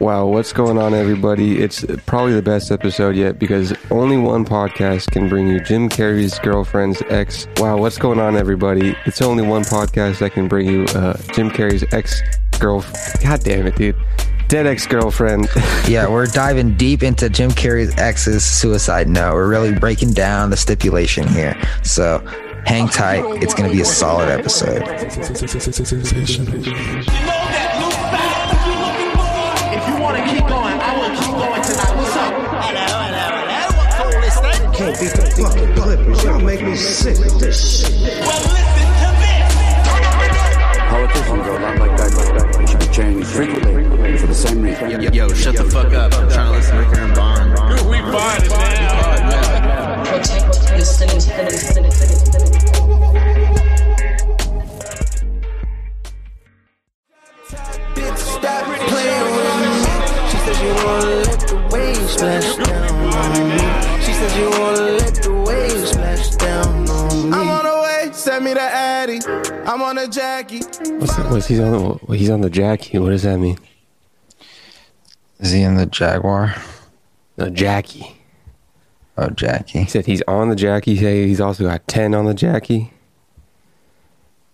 [0.00, 1.60] Wow, what's going on, everybody?
[1.60, 6.38] It's probably the best episode yet because only one podcast can bring you Jim Carrey's
[6.38, 7.46] girlfriend's ex.
[7.58, 8.96] Wow, what's going on, everybody?
[9.04, 12.22] It's only one podcast that can bring you uh, Jim Carrey's ex
[12.58, 13.22] girlfriend.
[13.22, 13.94] God damn it, dude.
[14.48, 15.50] Dead ex girlfriend.
[15.86, 19.34] yeah, we're diving deep into Jim Carrey's ex's suicide note.
[19.34, 21.60] We're really breaking down the stipulation here.
[21.82, 22.20] So
[22.64, 23.22] hang tight.
[23.42, 24.80] It's going to be a solid episode.
[35.00, 36.24] Can't beat the fucking Clippers.
[36.24, 38.20] Y'all make me sick with this shit.
[38.20, 39.54] Well, listen to this.
[40.90, 42.52] Politicians are a lot like that, like that.
[42.58, 44.90] They should change frequently for the same reason.
[44.90, 46.12] Yo, yo, shut the fuck up.
[46.12, 47.50] I'm trying to listen to Ricker and Bond.
[47.88, 50.04] We find it now.
[50.04, 50.60] Protect
[58.16, 59.72] stop playing with me.
[60.28, 63.69] She said she wanna let the waves splash down on me.
[64.20, 67.36] She said she wanna let the waves splash down on me.
[67.38, 69.18] I'm on the way, send me the Addy.
[69.64, 70.58] I'm on the Jackie.
[70.58, 71.30] What's that?
[71.30, 71.72] What's he's on?
[72.06, 72.98] The, he's on the Jackie.
[72.98, 73.56] What does that mean?
[75.38, 76.54] Is he in the Jaguar?
[77.36, 78.14] The Jackie.
[79.16, 79.78] Oh, Jackie.
[79.78, 80.96] He said he's on the Jackie.
[80.96, 82.92] Hey, he's also got ten on the Jackie.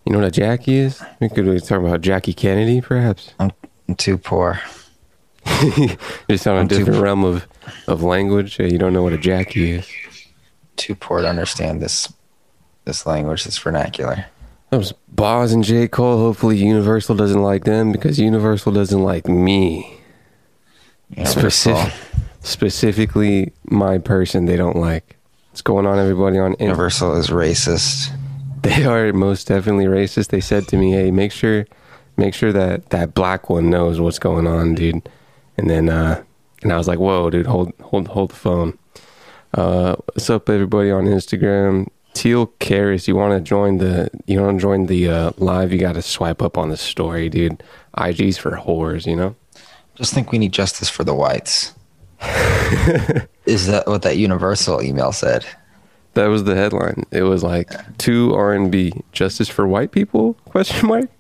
[0.05, 1.03] You know what a Jackie is?
[1.19, 3.35] We could we talk about Jackie Kennedy, perhaps.
[3.41, 3.51] I'm,
[3.89, 4.61] I'm too poor.
[6.31, 7.49] Just on a I'm too- different realm of,
[7.87, 8.59] of language.
[8.59, 9.91] You don't know what a Jackie is.
[10.77, 12.13] Too poor to understand this
[12.85, 14.27] this language, this vernacular.
[14.71, 15.89] Those Bas and J.
[15.89, 16.19] Cole.
[16.19, 20.01] Hopefully, Universal doesn't like them because Universal doesn't like me.
[21.25, 21.93] Specific,
[22.41, 25.17] specifically, my person they don't like.
[25.51, 26.39] What's going on, everybody?
[26.39, 28.11] On In- Universal is racist.
[28.63, 30.29] they are most definitely racist.
[30.29, 31.65] They said to me, "Hey, make sure,
[32.17, 35.09] make sure that that black one knows what's going on, dude."
[35.57, 36.23] And then, uh,
[36.67, 38.77] and I was like, "Whoa, dude, hold, hold, hold the phone."
[39.55, 41.87] Uh, what's up, everybody on Instagram?
[42.13, 45.73] Teal Caris, you want to join the, you want to join the uh, live?
[45.73, 47.63] You got to swipe up on the story, dude.
[47.97, 49.37] IG's for whores, you know.
[49.95, 51.73] Just think we need justice for the whites.
[53.47, 55.47] is that what that Universal email said?
[56.15, 57.05] That was the headline.
[57.13, 60.35] It was like two R and B justice for white people?
[60.47, 61.11] Question mark.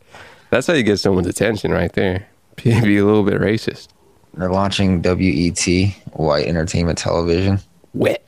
[0.50, 2.26] That's how you get someone's attention, right there.
[2.56, 3.88] Be be a little bit racist.
[4.36, 5.66] They're launching WET,
[6.12, 7.58] White Entertainment Television,
[7.94, 8.22] Wet.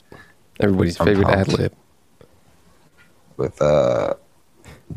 [0.61, 1.73] Everybody's I'm favorite ad lib.
[3.37, 4.15] with uh,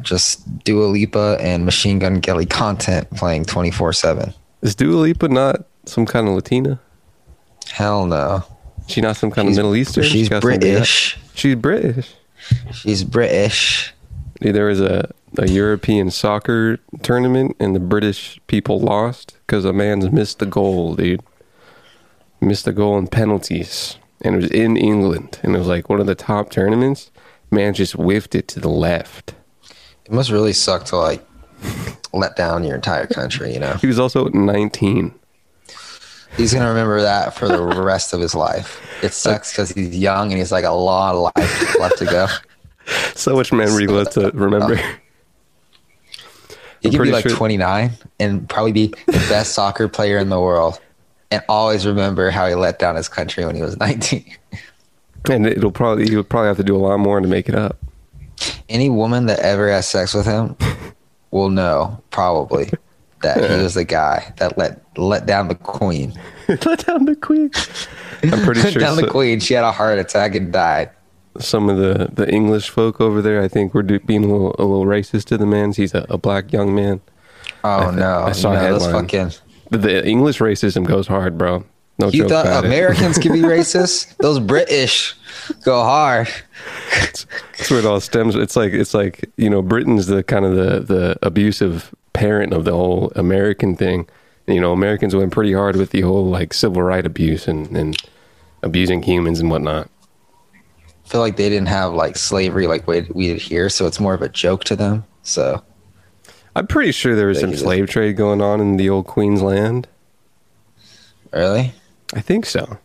[0.01, 4.33] just Dua Lipa and Machine Gun Kelly content playing 24 7.
[4.61, 6.79] Is Dua Lipa not some kind of Latina?
[7.71, 8.43] Hell no.
[8.87, 10.03] She not some kind She's- of Middle Eastern?
[10.03, 11.17] she's She British.
[11.35, 12.13] She's British.
[12.73, 13.93] She's British.
[14.39, 20.11] There was a, a European soccer tournament and the British people lost because a man's
[20.11, 21.21] missed the goal, dude.
[22.39, 23.97] Missed the goal in penalties.
[24.21, 25.39] And it was in England.
[25.43, 27.11] And it was like one of the top tournaments.
[27.49, 29.33] Man just whiffed it to the left.
[30.05, 31.25] It must really suck to like
[32.13, 33.73] let down your entire country, you know?
[33.75, 35.13] He was also 19.
[36.37, 38.81] He's going to remember that for the rest of his life.
[39.03, 42.27] It sucks because he's young and he's like a lot of life left to go.
[43.15, 44.81] So much memory left to remember.
[46.81, 50.29] He I'm could be like sure- 29 and probably be the best soccer player in
[50.29, 50.79] the world
[51.29, 54.25] and always remember how he let down his country when he was 19.
[55.29, 57.77] And it'll probably, he'll probably have to do a lot more to make it up.
[58.67, 60.57] Any woman that ever has sex with him
[61.31, 62.71] will know probably
[63.21, 66.13] that he was the guy that let let down the queen.
[66.47, 67.51] Let down the queen.
[68.23, 68.71] I'm pretty sure.
[68.71, 69.39] Let down the queen.
[69.39, 70.89] She had a heart attack and died.
[71.39, 74.55] Some of the, the English folk over there, I think, we're do, being a little,
[74.59, 75.73] a little racist to the man.
[75.73, 77.01] He's a, a black young man.
[77.63, 78.23] Oh thi- no!
[78.23, 78.91] I saw no, headline.
[78.91, 79.31] fucking.
[79.69, 81.63] The, the English racism goes hard, bro.
[81.99, 84.17] No You thought Americans could be racist?
[84.17, 85.15] Those British
[85.63, 86.27] go hard.
[86.93, 87.25] it.
[87.57, 88.35] That's where it all stems.
[88.35, 92.65] It's like it's like you know, Britain's the kind of the the abusive parent of
[92.65, 94.07] the whole American thing.
[94.47, 97.95] You know, Americans went pretty hard with the whole like civil right abuse and and
[98.63, 99.89] abusing humans and whatnot.
[101.11, 104.13] Feel like they didn't have like slavery like we we did here, so it's more
[104.13, 105.03] of a joke to them.
[105.23, 105.61] So
[106.55, 109.89] I'm pretty sure there was some slave trade going on in the old Queensland.
[111.33, 111.73] really,
[112.13, 112.77] I think so.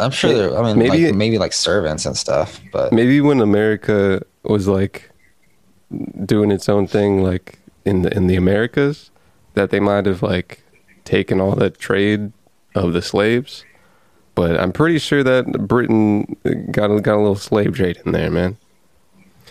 [0.00, 0.30] I'm sure.
[0.30, 2.60] May- There, I mean, maybe- like, maybe like servants and stuff.
[2.72, 5.10] But maybe when America was like
[6.24, 9.12] doing its own thing, like in the in the Americas,
[9.54, 10.64] that they might have like
[11.04, 12.32] taken all that trade
[12.74, 13.64] of the slaves.
[14.34, 18.12] But I'm pretty sure that Britain uh, got a, got a little slave trade in
[18.12, 18.56] there, man.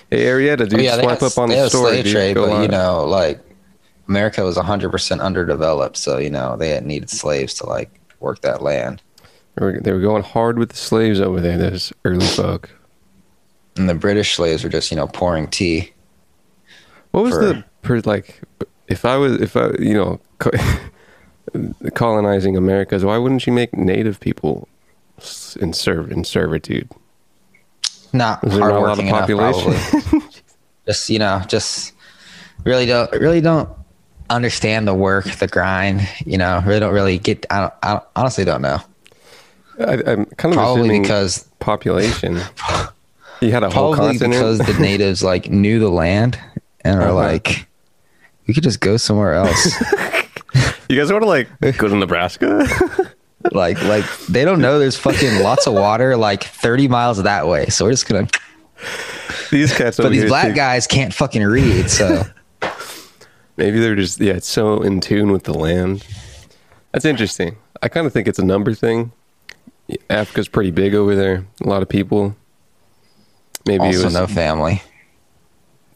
[0.10, 2.14] Hey Arietta, dude, Oh, yeah, swipe had- up on the story, slave dude.
[2.14, 3.40] trade, but you know, like
[4.08, 7.90] America was 100% underdeveloped, so you know they had needed slaves to like
[8.20, 9.02] work that land.
[9.56, 11.58] They were, they were going hard with the slaves over there.
[11.58, 12.70] Those early folk.
[13.78, 15.94] And the British slaves were just, you know, pouring tea.
[17.12, 18.42] What was For- the per like?
[18.88, 20.52] If I was, if I, you know, co-
[21.96, 24.68] colonizing Americas, why wouldn't you make native people
[25.58, 26.90] in serve in servitude?
[28.12, 29.22] Not Is there not a lot of hardworking enough,
[29.56, 30.30] population?
[30.88, 31.94] just, you know, just
[32.64, 33.70] really don't really don't
[34.30, 36.08] understand the work, the grind.
[36.26, 37.46] You know, really don't really get.
[37.50, 38.80] I, don't, I honestly don't know.
[39.80, 42.40] I, I'm kind of Probably because population.
[43.42, 44.32] You had a whole probably continent.
[44.58, 46.40] because the natives like knew the land
[46.86, 47.14] and are Uh-huh.
[47.16, 47.68] like,
[48.48, 49.66] we could just go somewhere else.
[50.88, 52.66] you guys want to like go to Nebraska?
[53.52, 57.68] Like, like they don't know there's fucking lots of water like 30 miles that way.
[57.68, 58.28] So we're just gonna.
[59.52, 59.98] these cats.
[59.98, 62.24] But these black think- guys can't fucking read, so
[63.58, 66.06] Maybe they're just yeah, it's so in tune with the land.
[66.92, 67.58] That's interesting.
[67.82, 69.12] I kind of think it's a number thing.
[70.10, 71.46] Africa's pretty big over there.
[71.64, 72.36] A lot of people.
[73.66, 74.82] Maybe it also was no family,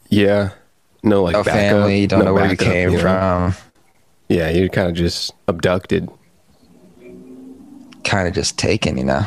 [0.08, 0.50] yeah,
[1.02, 2.00] no like no family.
[2.00, 2.98] You don't no know where you came know?
[2.98, 3.54] from.
[4.28, 6.08] Yeah, you're kind of just abducted,
[8.08, 9.26] Kind of just taken, you know.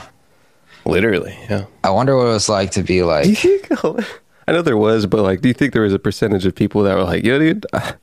[0.86, 1.38] literally.
[1.50, 1.66] Yeah.
[1.83, 3.38] I wonder what it was like to be Do you like.
[3.38, 3.69] think?
[4.48, 6.81] I know there was, but like, do you think there was a percentage of people
[6.83, 7.94] that were like, "Yo, dude, I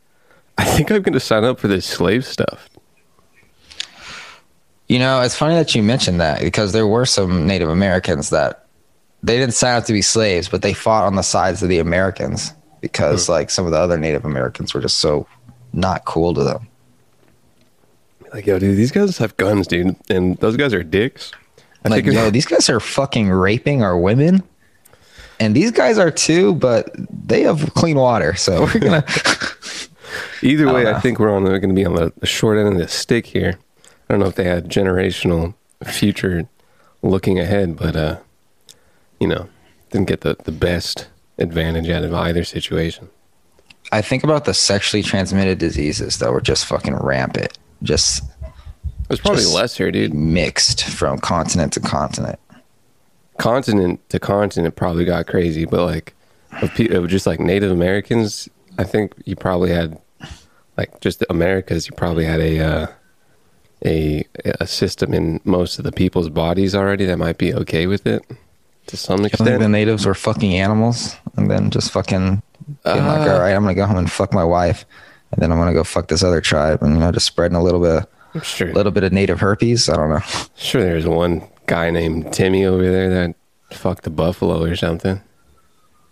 [0.56, 2.68] I think I'm going to sign up for this slave stuff."
[4.88, 8.64] You know, it's funny that you mentioned that because there were some Native Americans that
[9.22, 11.78] they didn't sign up to be slaves, but they fought on the sides of the
[11.80, 13.32] Americans because Hmm.
[13.32, 15.26] like some of the other Native Americans were just so
[15.72, 16.68] not cool to them.
[18.32, 21.32] Like, yo, dude, these guys have guns, dude, and those guys are dicks.
[21.84, 24.42] I like, yo, these guys are fucking raping our women.
[25.40, 28.34] And these guys are too, but they have clean water.
[28.34, 29.04] So we're gonna
[30.42, 32.58] Either way, don't I, think we're on the, going to be on the, the short
[32.58, 33.58] end of the stick here.
[34.08, 35.54] I don't know if they had generational
[35.84, 36.48] future
[37.02, 38.18] looking ahead, but uh,
[39.20, 39.48] you know,
[39.90, 41.08] didn't get the, the best
[41.38, 43.08] advantage out of either situation.
[43.90, 48.22] I think about the sexually transmitted diseases that were just fucking rampant, just
[49.08, 50.12] There's probably Just- less here, dude.
[50.14, 52.38] mixed from continent to continent.
[53.38, 56.14] Continent to continent probably got crazy, but like
[56.60, 58.48] of, pe- of just like Native Americans,
[58.78, 59.96] I think you probably had
[60.76, 61.86] like just the Americas.
[61.86, 62.86] You probably had a uh,
[63.86, 64.24] a
[64.60, 68.24] a system in most of the people's bodies already that might be okay with it
[68.88, 69.60] to some I think extent.
[69.60, 72.42] the natives were fucking animals and then just fucking
[72.84, 73.34] being like, Uh.
[73.34, 74.84] all right, I'm gonna go home and fuck my wife,
[75.32, 77.62] and then I'm gonna go fuck this other tribe, and you know, just spreading a
[77.62, 78.04] little bit,
[78.34, 79.88] I'm sure, little bit of native herpes.
[79.88, 80.20] I don't know.
[80.56, 80.82] sure.
[80.82, 83.34] There's one guy named Timmy over there that
[83.76, 85.20] fucked a buffalo or something.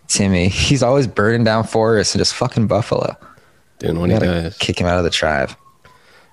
[0.07, 3.15] Timmy, he's always burning down forests and just fucking buffalo.
[3.79, 4.57] Doing what he does.
[4.57, 5.51] kick him out of the tribe.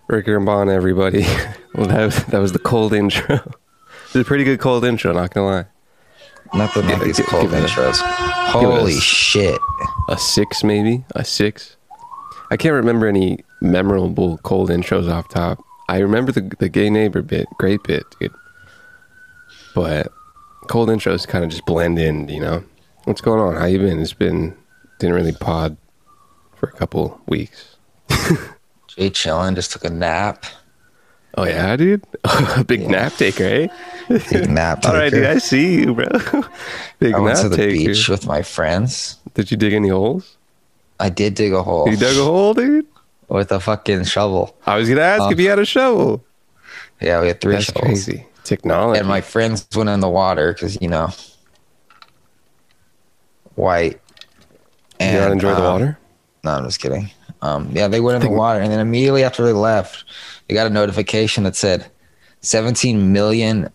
[0.09, 1.23] Ricker and Bond, everybody.
[1.75, 3.41] well, that was, that was the cold intro.
[4.07, 5.13] It's a pretty good cold intro.
[5.13, 5.65] Not gonna lie.
[6.57, 8.01] Nothing like these cold it a- intros.
[8.01, 8.05] a
[8.53, 9.59] Holy shit!
[10.09, 11.77] a six maybe a six
[12.55, 15.59] i can't remember any memorable cold intros off top.
[15.89, 18.33] I remember the, the gay neighbor bit great bit dude.
[19.75, 20.13] But
[20.69, 22.63] cold intros kind of just blend in you know?
[23.07, 23.61] What's going on?
[23.61, 23.99] How you been?
[23.99, 24.57] It's been
[25.01, 25.77] didn't really pod
[26.55, 27.75] for a couple weeks.
[28.87, 30.47] Jay chilling, just took a nap.
[31.37, 32.05] oh yeah dude?
[32.23, 33.67] A big nap taker eh?
[34.31, 34.85] Big nap.
[34.85, 36.07] all right dude i see you bro.
[37.01, 39.19] Big I went nap to the taker beach with my friends.
[39.35, 40.37] did you dig any holes
[41.01, 42.87] I did dig a hole you dug a hole dude
[43.29, 44.57] with a fucking shovel.
[44.67, 46.25] i was gonna ask Uh, if you had a shovel
[47.01, 47.83] Yeah, we had three that's shovels.
[47.85, 51.11] crazy technology And my friends went in the water because you know,
[53.55, 54.01] white.
[55.01, 55.99] you not enjoy the um, water
[56.45, 57.11] No, I'm just kidding.
[57.43, 60.05] Um, yeah, they went in the water, and then immediately after they left,
[60.49, 61.87] they got a notification that said
[62.41, 63.69] 17 million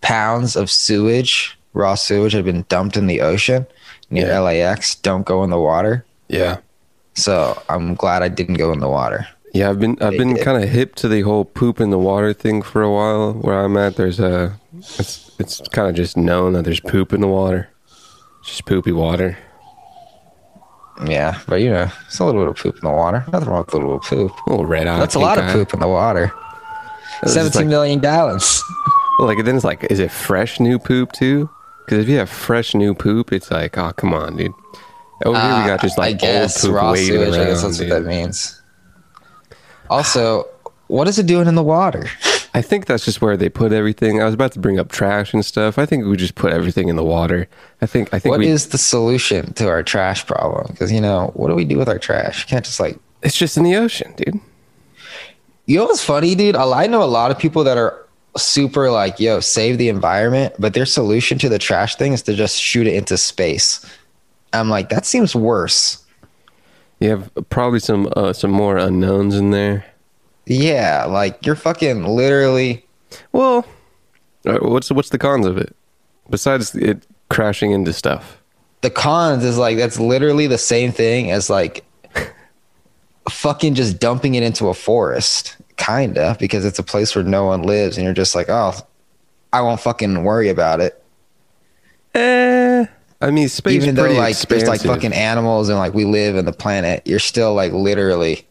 [0.00, 3.66] pounds of sewage, raw sewage, had been dumped in the ocean
[4.08, 4.38] near Yeah.
[4.40, 4.94] LAX.
[4.94, 6.06] Don't go in the water.
[6.30, 6.58] Yeah
[7.14, 9.26] So I'm glad I didn't go in the water.
[9.52, 12.32] Yeah, I've been I've been kind of hip to the whole poop in the water
[12.32, 13.32] thing for a while.
[13.32, 14.58] Where I'm at, there's a
[14.98, 17.68] it's it's kind of just known that there's poop in the water.
[18.40, 19.36] It's just poopy water.
[21.04, 23.24] Yeah, but you know, it's a little bit of poop in the water.
[23.32, 24.32] Nothing wrong with a little poop.
[24.46, 24.98] A little red eye.
[24.98, 26.32] That's a lot of poop in the water.
[27.26, 28.62] Seventeen million gallons.
[29.18, 31.50] Like, like then it's like, is it fresh new poop too?
[31.84, 34.54] Because if you have fresh new poop, it's like, oh come on, dude.
[35.24, 37.28] Over here we got just Uh, like I guess old poop raw sewage.
[37.34, 37.40] around.
[37.40, 37.90] I guess that's dude.
[37.90, 38.60] what that means.
[39.88, 40.46] Also,
[40.86, 42.06] what is it doing in the water?
[42.54, 44.20] I think that's just where they put everything.
[44.20, 45.78] I was about to bring up trash and stuff.
[45.78, 47.48] I think we just put everything in the water.
[47.80, 50.66] I think I think What we is the solution to our trash problem?
[50.70, 52.40] Because you know, what do we do with our trash?
[52.44, 54.40] You can't just like It's just in the ocean, dude.
[55.66, 56.56] You know what's funny, dude?
[56.56, 58.04] I know a lot of people that are
[58.36, 62.34] super like, yo, save the environment, but their solution to the trash thing is to
[62.34, 63.84] just shoot it into space.
[64.52, 66.04] I'm like, that seems worse.
[66.98, 69.86] You have probably some uh, some more unknowns in there.
[70.46, 72.84] Yeah, like you're fucking literally.
[73.32, 73.66] Well,
[74.42, 75.74] what's what's the cons of it
[76.28, 78.42] besides it crashing into stuff?
[78.82, 81.84] The cons is like that's literally the same thing as like
[83.30, 87.62] fucking just dumping it into a forest, kinda, because it's a place where no one
[87.62, 88.74] lives, and you're just like, oh,
[89.52, 91.02] I won't fucking worry about it.
[92.14, 92.86] Eh,
[93.20, 96.46] I mean, space Even though like there's like fucking animals and like we live in
[96.46, 98.46] the planet, you're still like literally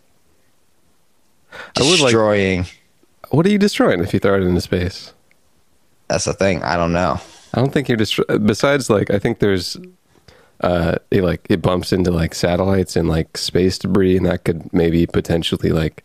[1.78, 2.66] would like- destroying.
[3.32, 5.14] What are you destroying if you throw it into space?
[6.08, 6.64] That's the thing.
[6.64, 7.20] I don't know.
[7.54, 8.46] I don't think you're destroying.
[8.46, 9.78] Besides, like, I think there's,
[10.62, 14.72] uh, it like it bumps into like satellites and like space debris, and that could
[14.74, 16.04] maybe potentially like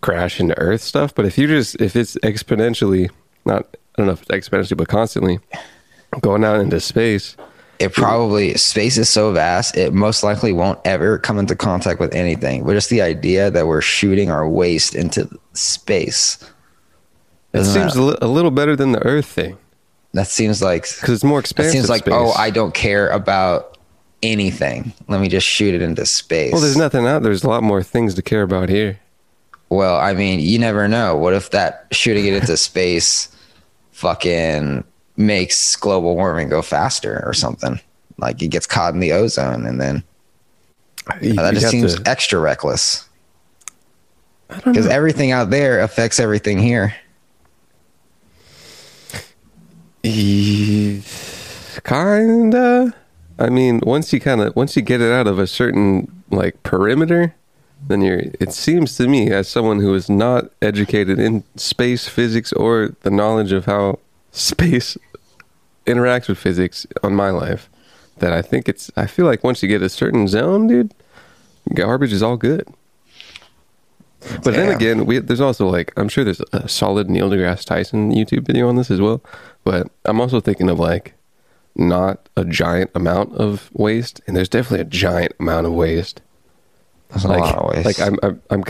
[0.00, 1.14] crash into Earth stuff.
[1.14, 3.10] But if you just if it's exponentially,
[3.44, 5.38] not I don't know if it's exponentially, but constantly
[6.20, 7.36] going out into space,
[7.80, 12.14] It probably space is so vast, it most likely won't ever come into contact with
[12.14, 12.62] anything.
[12.64, 16.38] But just the idea that we're shooting our waste into space.
[17.54, 19.56] it seems that- a, little better than the Earth thing
[20.12, 21.72] That seems like because it's more expansive.
[21.72, 22.36] seems like oh, space.
[22.36, 23.78] oh, I don't care about
[24.22, 24.92] anything.
[25.08, 26.52] Let me just shoot it into space.
[26.52, 27.22] Well, there's nothing out.
[27.22, 29.00] There's a lot more things to care about here.
[29.70, 31.16] Well, I mean, you never know.
[31.16, 33.28] What if that shooting it into space
[33.92, 34.84] fucking
[35.20, 37.78] makes global warming go faster or something?
[38.18, 40.02] Like it gets caught in the ozone and then
[41.20, 43.04] You- uh, that just seems to- extra reckless.
[44.64, 46.94] Because everything out there affects everything here.
[51.84, 52.94] Kinda.
[53.38, 56.62] I mean, once you kind of once you get it out of a certain like
[56.62, 57.34] perimeter,
[57.88, 58.22] then you're.
[58.40, 63.10] It seems to me, as someone who is not educated in space physics or the
[63.10, 63.98] knowledge of how
[64.32, 64.96] space
[65.86, 67.68] interacts with physics on my life,
[68.18, 68.90] that I think it's.
[68.96, 70.92] I feel like once you get a certain zone, dude,
[71.74, 72.66] garbage is all good.
[74.44, 78.12] But then again, we, there's also like I'm sure there's a solid Neil deGrasse Tyson
[78.12, 79.22] YouTube video on this as well.
[79.64, 81.14] But I'm also thinking of like
[81.74, 86.20] not a giant amount of waste, and there's definitely a giant amount of waste.
[87.24, 87.84] A Like, lot of ways.
[87.86, 88.62] like I'm, I'm, I'm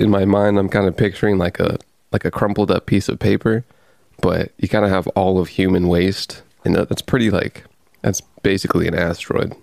[0.00, 1.78] in my mind, I'm kind of picturing like a
[2.12, 3.64] like a crumpled up piece of paper,
[4.22, 7.64] but you kind of have all of human waste, and that's pretty like
[8.02, 9.54] that's basically an asteroid.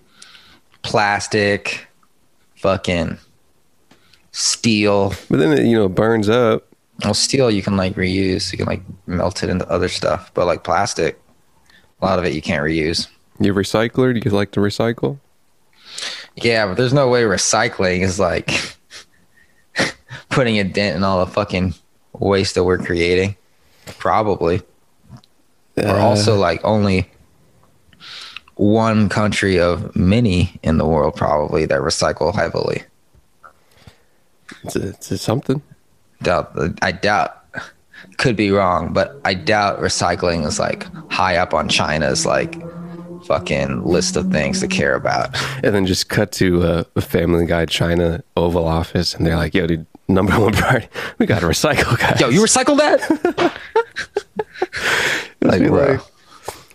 [0.82, 1.88] plastic,
[2.56, 3.18] fucking
[4.32, 5.14] steel.
[5.30, 6.66] But then it, you know burns up.
[7.04, 8.52] Well, steel you can like reuse.
[8.52, 10.32] You can like melt it into other stuff.
[10.34, 11.20] But like plastic,
[12.02, 13.08] a lot of it you can't reuse.
[13.40, 14.14] You a recycler?
[14.14, 15.20] Do you like to recycle?
[16.36, 18.76] Yeah, but there's no way recycling is like
[20.30, 21.74] putting a dent in all the fucking
[22.14, 23.36] waste that we're creating.
[23.98, 24.62] Probably.
[25.76, 27.10] We're Uh, also like only
[28.56, 32.84] one country of many in the world probably that recycle heavily.
[34.64, 35.62] It's, a, it's a something.
[36.22, 37.40] Doubt I doubt
[38.18, 42.56] could be wrong, but I doubt recycling is like high up on China's like
[43.26, 45.36] fucking list of things to care about.
[45.64, 49.54] And then just cut to uh, a Family Guy China Oval Office, and they're like,
[49.54, 50.88] "Yo, dude, number one priority,
[51.18, 53.58] we got to recycle, guys." Yo, you recycle that?
[55.48, 55.86] like, Be bro.
[55.94, 56.00] like,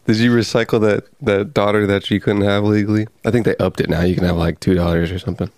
[0.07, 3.07] Did you recycle that that daughter that you couldn't have legally?
[3.25, 4.03] I think they upped it now.
[4.03, 5.51] You can have like two dollars or something.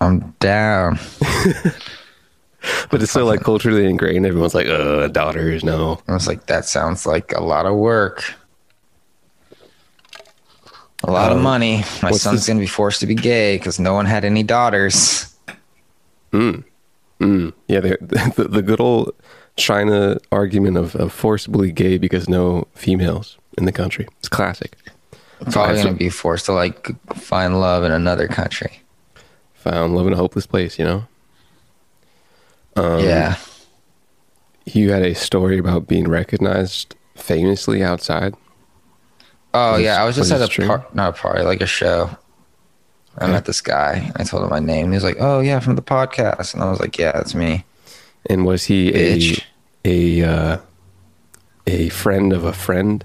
[0.00, 0.98] I'm down.
[2.90, 4.24] But it's still like culturally ingrained.
[4.24, 8.22] Everyone's like, "Uh, daughters, no." I was like, that sounds like a lot of work.
[11.02, 11.78] A lot of Um, money.
[12.04, 15.34] My son's this- gonna be forced to be gay because no one had any daughters.
[16.32, 16.60] Yeah,
[17.80, 19.12] they're- the, the good old
[19.56, 24.08] China argument of, of forcibly gay because no females in the country.
[24.18, 24.76] It's classic.
[25.50, 28.80] Probably gonna be forced to like find love in another country.
[29.54, 30.78] Found love in a hopeless place.
[30.78, 31.04] You know.
[32.76, 33.36] Um, yeah.
[34.64, 38.34] You had a story about being recognized famously outside.
[39.52, 40.66] Oh was- yeah, I was just at a true?
[40.66, 42.16] par- not a party, like a show.
[43.18, 44.10] I met this guy.
[44.16, 44.86] I told him my name.
[44.86, 47.64] He was like, "Oh yeah, from the podcast," and I was like, "Yeah, that's me."
[48.28, 49.42] And was he Bitch.
[49.84, 50.58] a a uh,
[51.66, 53.04] a friend of a friend?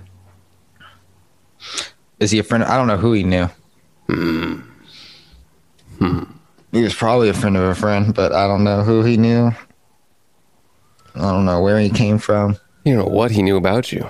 [2.20, 2.64] Is he a friend?
[2.64, 3.50] I don't know who he knew.
[6.72, 9.52] He was probably a friend of a friend, but I don't know who he knew.
[11.16, 12.58] I don't know where he came from.
[12.86, 14.08] You know what he knew about you.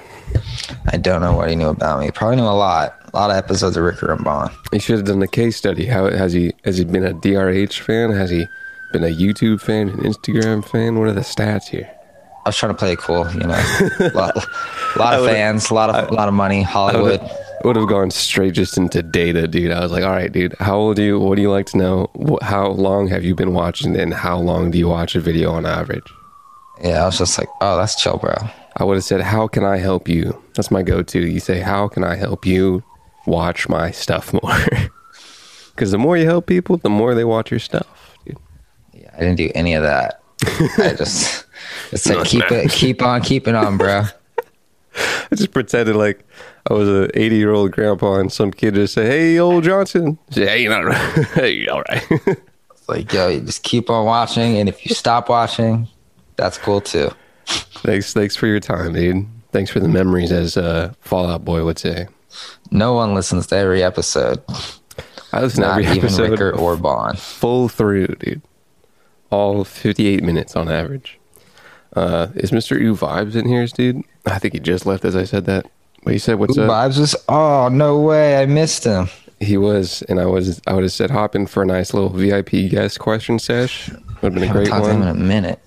[0.92, 2.12] I don't know what he knew about me.
[2.12, 2.94] Probably knew a lot.
[3.14, 4.52] A lot of episodes of Ricker and Bond.
[4.72, 5.86] He should have done a case study.
[5.86, 8.12] How has he has he been a DRH fan?
[8.12, 8.46] Has he
[8.92, 10.98] been a YouTube fan, an Instagram fan?
[10.98, 11.90] What are the stats here?
[12.46, 13.54] I was trying to play it cool, you know.
[14.00, 14.36] a lot,
[14.96, 17.22] lot of fans, a lot of, a lot of money, Hollywood.
[17.66, 19.72] would have gone straight just into data, dude.
[19.72, 21.20] I was like, all right, dude, how old are you?
[21.20, 22.40] What do you like to know?
[22.42, 23.98] How long have you been watching?
[23.98, 26.10] And how long do you watch a video on average?
[26.82, 28.34] Yeah, I was just like, oh, that's chill, bro.
[28.78, 30.42] I would have said, how can I help you?
[30.54, 31.20] That's my go to.
[31.20, 32.84] You say, how can I help you
[33.26, 34.58] watch my stuff more?
[35.78, 38.07] Because the more you help people, the more they watch your stuff,
[39.18, 40.22] I didn't do any of that.
[40.78, 41.46] I just,
[41.90, 44.04] just said, keep it, keep on keeping on, bro.
[44.96, 46.24] I just pretended like
[46.70, 50.20] I was a 80 year old grandpa and some kid just say, hey, old Johnson.
[50.30, 51.26] Say, hey, you're not right.
[51.34, 52.06] hey, all right.
[52.10, 55.88] It's like, yo, you just keep on watching, and if you stop watching,
[56.36, 57.10] that's cool too.
[57.46, 59.26] thanks, thanks for your time, dude.
[59.52, 62.08] Thanks for the memories, as uh, Fall Out Boy would say.
[62.70, 64.44] No one listens to every episode,
[65.34, 67.20] I listen to every even episode Ricker or Bond.
[67.20, 68.42] full through, dude.
[69.30, 71.20] All 58 minutes on average.
[71.94, 72.80] Uh, is Mr.
[72.80, 74.04] U Vibes in here, dude?
[74.26, 75.66] I think he just left as I said that.
[76.04, 76.70] But he said, what's Ooh, up?
[76.70, 79.10] Vibes was, oh no way, I missed him.
[79.40, 82.10] He was, and I was, I would have said hop in for a nice little
[82.10, 83.90] VIP guest question sesh.
[83.90, 85.18] Would have been a great talked to him in one.
[85.18, 85.60] a minute.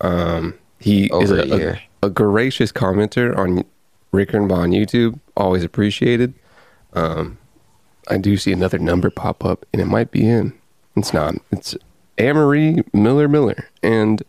[0.00, 3.64] Um, he is over a, a a, a gracious commenter on
[4.12, 5.18] Rick and Bond YouTube.
[5.36, 6.34] Always appreciated.
[6.92, 7.38] Um,
[8.08, 10.58] I do see another number pop up, and it might be him.
[10.96, 11.34] It's not.
[11.50, 11.76] It's
[12.18, 14.22] Amory Miller Miller and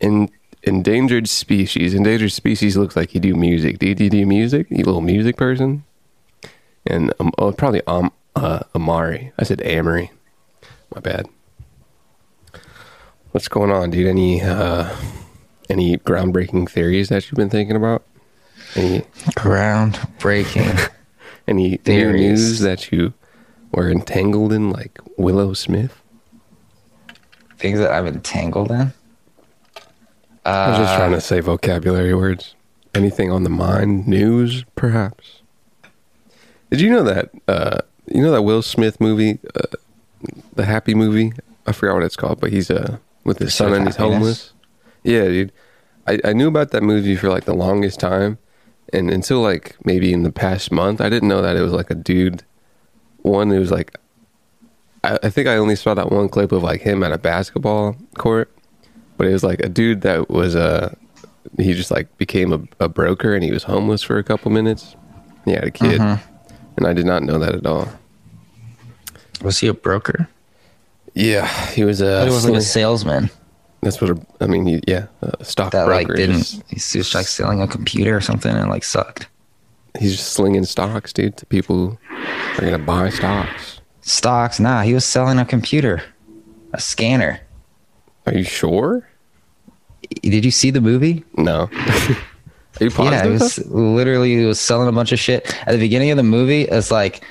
[0.00, 0.28] in
[0.62, 1.94] endangered species.
[1.94, 3.78] Endangered species looks like you do music.
[3.78, 4.66] Do you, do you do music?
[4.70, 5.84] You little music person?
[6.86, 9.32] And um, oh, probably um, uh, Amari.
[9.38, 10.10] I said Amory.
[10.94, 11.26] My bad.
[13.30, 14.06] What's going on, dude?
[14.06, 14.94] Any uh,
[15.68, 18.04] any groundbreaking theories that you've been thinking about?
[18.76, 19.00] Any
[19.30, 20.90] Groundbreaking.
[21.48, 22.20] any new Theories.
[22.20, 23.12] news that you
[23.72, 26.00] were entangled in, like Willow Smith?
[27.64, 28.92] Things that I'm entangled in.
[30.44, 32.54] I was Uh, just trying to say vocabulary words.
[32.94, 34.06] Anything on the mind?
[34.06, 35.40] News, perhaps.
[36.70, 37.30] Did you know that?
[37.48, 39.62] Uh, you know that Will Smith movie, uh,
[40.54, 41.32] the Happy movie.
[41.66, 44.52] I forgot what it's called, but he's uh with his son and he's homeless.
[45.02, 45.50] Yeah, dude.
[46.06, 48.36] I, I knew about that movie for like the longest time,
[48.92, 51.90] and until like maybe in the past month, I didn't know that it was like
[51.90, 52.42] a dude.
[53.22, 53.96] One, it was like,
[55.04, 57.96] I, I think I only saw that one clip of like him at a basketball
[58.18, 58.50] court,
[59.16, 60.96] but it was like a dude that was a
[61.58, 64.96] he just like became a, a broker and he was homeless for a couple minutes.
[65.44, 66.54] He had a kid, mm-hmm.
[66.76, 67.88] and I did not know that at all.
[69.42, 70.28] was he a broker?
[71.14, 72.24] Yeah, he was a.
[72.24, 73.30] he was like a salesman
[73.84, 74.66] that's what a, I mean.
[74.66, 76.20] He, yeah, a stock that like broker.
[76.20, 76.38] didn't.
[76.38, 79.28] Just- He's just like selling a computer or something and like sucked.
[79.98, 82.16] he's just slinging stocks, dude, to people who
[82.58, 83.73] are gonna buy stocks.
[84.04, 84.60] Stocks?
[84.60, 86.02] Nah, he was selling a computer,
[86.74, 87.40] a scanner.
[88.26, 89.08] Are you sure?
[90.22, 91.24] Did you see the movie?
[91.38, 91.70] No.
[91.72, 92.98] are you positive?
[93.00, 95.54] Yeah, he was literally he was selling a bunch of shit.
[95.66, 97.24] At the beginning of the movie, it's like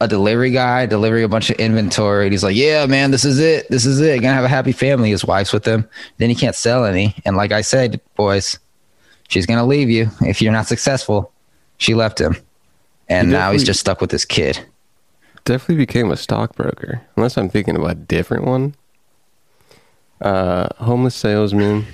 [0.00, 2.24] a delivery guy delivering a bunch of inventory.
[2.24, 3.68] And he's like, "Yeah, man, this is it.
[3.68, 4.22] This is it.
[4.22, 5.86] Gonna have a happy family." His wife's with him.
[6.16, 7.14] Then he can't sell any.
[7.26, 8.58] And like I said, boys,
[9.28, 11.32] she's gonna leave you if you're not successful.
[11.76, 12.36] She left him,
[13.10, 14.64] and now he's just stuck with this kid.
[15.48, 18.74] Definitely became a stockbroker, unless I'm thinking of a different one.
[20.20, 21.86] Uh, homeless salesman.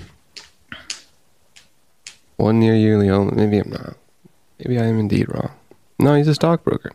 [2.35, 3.33] One year yearly only.
[3.35, 3.95] Maybe I'm not.
[4.59, 5.51] Maybe I am indeed wrong.
[5.99, 6.91] No, he's a stockbroker.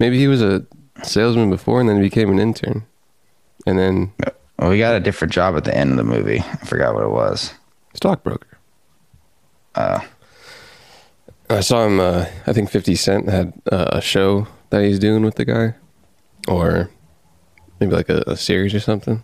[0.00, 0.66] Maybe he was a
[1.04, 2.84] salesman before and then he became an intern.
[3.64, 4.12] And then
[4.58, 6.40] Well, we got a different job at the end of the movie.
[6.40, 7.54] I forgot what it was.
[7.94, 8.58] stockbroker.
[9.76, 10.00] Uh,
[11.48, 12.00] I saw him.
[12.00, 15.74] Uh, I think Fifty Cent had uh, a show that he's doing with the guy,
[16.48, 16.90] or
[17.80, 19.22] maybe like a, a series or something.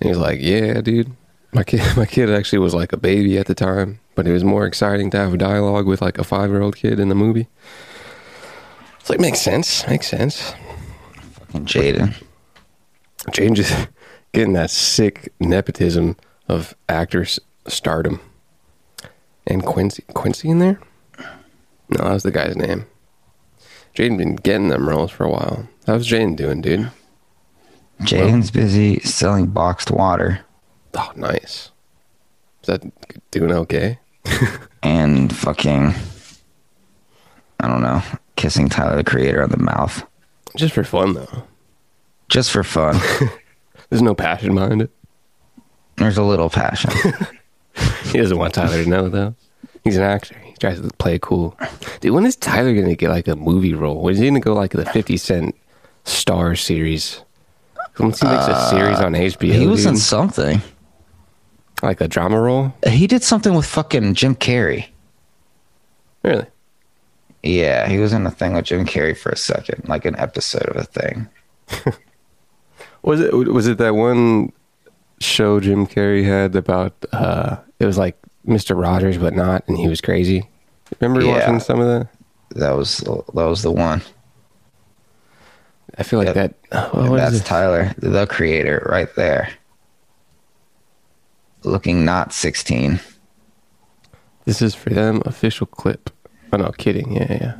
[0.00, 1.14] And he's like, "Yeah, dude,
[1.52, 4.44] my kid, my kid actually was like a baby at the time, but it was
[4.44, 7.14] more exciting to have a dialogue with like a five year old kid in the
[7.14, 7.48] movie."
[9.00, 10.52] It's like makes sense, makes sense.
[11.54, 12.14] and Jaden.
[13.32, 13.88] Jane just
[14.32, 18.20] getting that sick nepotism of actors stardom.
[19.46, 20.78] And Quincy Quincy in there?
[21.88, 22.84] No, that was the guy's name.
[23.98, 25.68] Jaden been getting them rolls for a while.
[25.84, 26.88] How's Jaden doing, dude?
[28.02, 30.44] Jaden's busy selling boxed water
[30.94, 31.72] Oh, nice.
[32.62, 32.84] Is that
[33.32, 33.98] doing okay?
[34.84, 35.94] and fucking,
[37.58, 38.00] I don't know,
[38.36, 40.04] kissing Tyler the Creator on the mouth
[40.56, 41.42] Just for fun though.
[42.28, 43.00] just for fun.
[43.90, 44.90] There's no passion behind it.
[45.96, 46.92] There's a little passion.
[48.10, 49.34] He doesn't want Tyler to know though.
[49.84, 50.34] He's an actor.
[50.60, 51.56] Tries to play cool.
[52.00, 54.02] Dude, when is Tyler gonna get like a movie role?
[54.02, 55.54] When is he gonna go like the Fifty Cent
[56.04, 57.22] Star series?
[57.98, 60.62] Once he makes a series on HBO, Uh, he was dude, in something.
[61.82, 62.72] like a drama role.
[62.86, 64.86] He did something with fucking Jim Carrey.
[66.24, 66.46] Really?
[67.42, 70.68] Yeah, he was in a thing with Jim Carrey for a second, like an episode
[70.68, 71.28] of a thing.
[73.02, 74.52] Was it was it that one
[75.20, 78.16] show Jim Carrey had about uh it was like
[78.48, 78.80] Mr.
[78.80, 80.48] Rogers but not and he was crazy?
[81.00, 81.38] Remember Yeah.
[81.38, 82.08] watching some of that?
[82.58, 84.02] That was that was the one.
[85.96, 86.34] I feel like Yep.
[86.34, 87.48] that oh, And what is that's?
[87.48, 89.50] Tyler, the creator, right there.
[91.64, 93.00] Looking not 16.
[94.44, 96.10] This is for them official clip.
[96.52, 97.12] Oh no, kidding.
[97.12, 97.54] Yeah, yeah.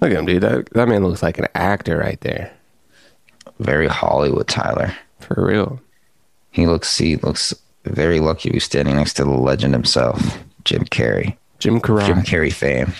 [0.00, 0.42] Look at him, dude.
[0.42, 2.50] That that man looks like an actor right there.
[3.58, 4.94] Very Hollywood Tyler.
[5.18, 5.80] For real.
[6.50, 7.52] He looks he looks
[7.84, 11.36] very lucky be standing next to the legend himself, Jim Carrey.
[11.58, 12.06] Jim Carrey.
[12.06, 12.92] Jim Carrey fame.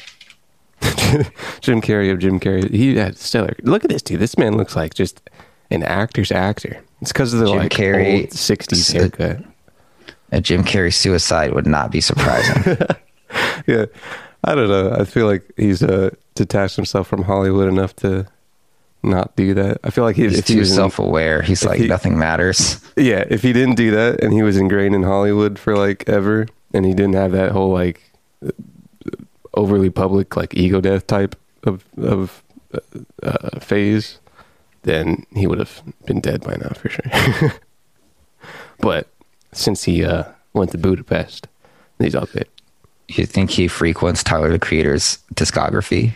[1.61, 2.71] Jim Carrey of Jim Carrey.
[2.71, 3.55] He had stellar.
[3.63, 4.21] Look at this dude.
[4.21, 5.21] This man looks like just
[5.71, 6.83] an actor's actor.
[7.01, 9.45] It's because of the Jim like Carrey- old '60s s- haircut.
[10.33, 12.77] A Jim Carrey suicide would not be surprising.
[13.69, 13.85] Yeah,
[14.43, 14.91] I don't know.
[14.93, 18.27] I feel like he's uh, detached himself from Hollywood enough to
[19.03, 19.79] not do that.
[19.85, 21.43] I feel like he, He's he too self aware.
[21.43, 22.81] He's like he- nothing matters.
[22.97, 26.47] yeah, if he didn't do that and he was ingrained in Hollywood for like ever,
[26.75, 28.01] and he didn't have that whole like
[29.55, 32.81] overly public like ego death type of of uh,
[33.23, 34.19] uh, phase,
[34.83, 37.53] then he would have been dead by now for sure.
[38.79, 39.09] but
[39.53, 41.49] since he uh, went to Budapest,
[41.99, 42.49] he's all good.
[43.09, 46.15] You think he frequents Tyler the Creator's discography?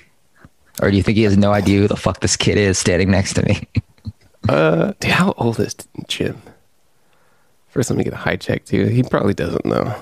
[0.83, 3.11] Or do you think he has no idea who the fuck this kid is standing
[3.11, 3.69] next to me?
[4.47, 5.75] Uh, dude, how old is
[6.07, 6.37] Jim?
[7.69, 8.85] First, let me get a high check too.
[8.89, 9.95] He probably doesn't know.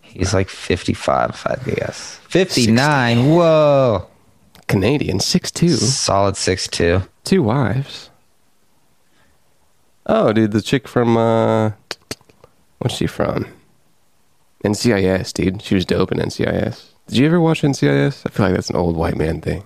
[0.00, 2.16] He's like 55, I guess.
[2.30, 3.28] 59.
[3.34, 4.06] Whoa.
[4.66, 7.06] Canadian, six two, Solid 6'2.
[7.24, 8.08] two wives.
[10.06, 11.72] Oh, dude, the chick from uh,
[12.78, 13.46] what's she from?
[14.64, 15.60] NCIS, dude.
[15.60, 16.91] She was dope in NCIS.
[17.08, 18.22] Did you ever watch NCIS?
[18.26, 19.64] I feel like that's an old white man thing.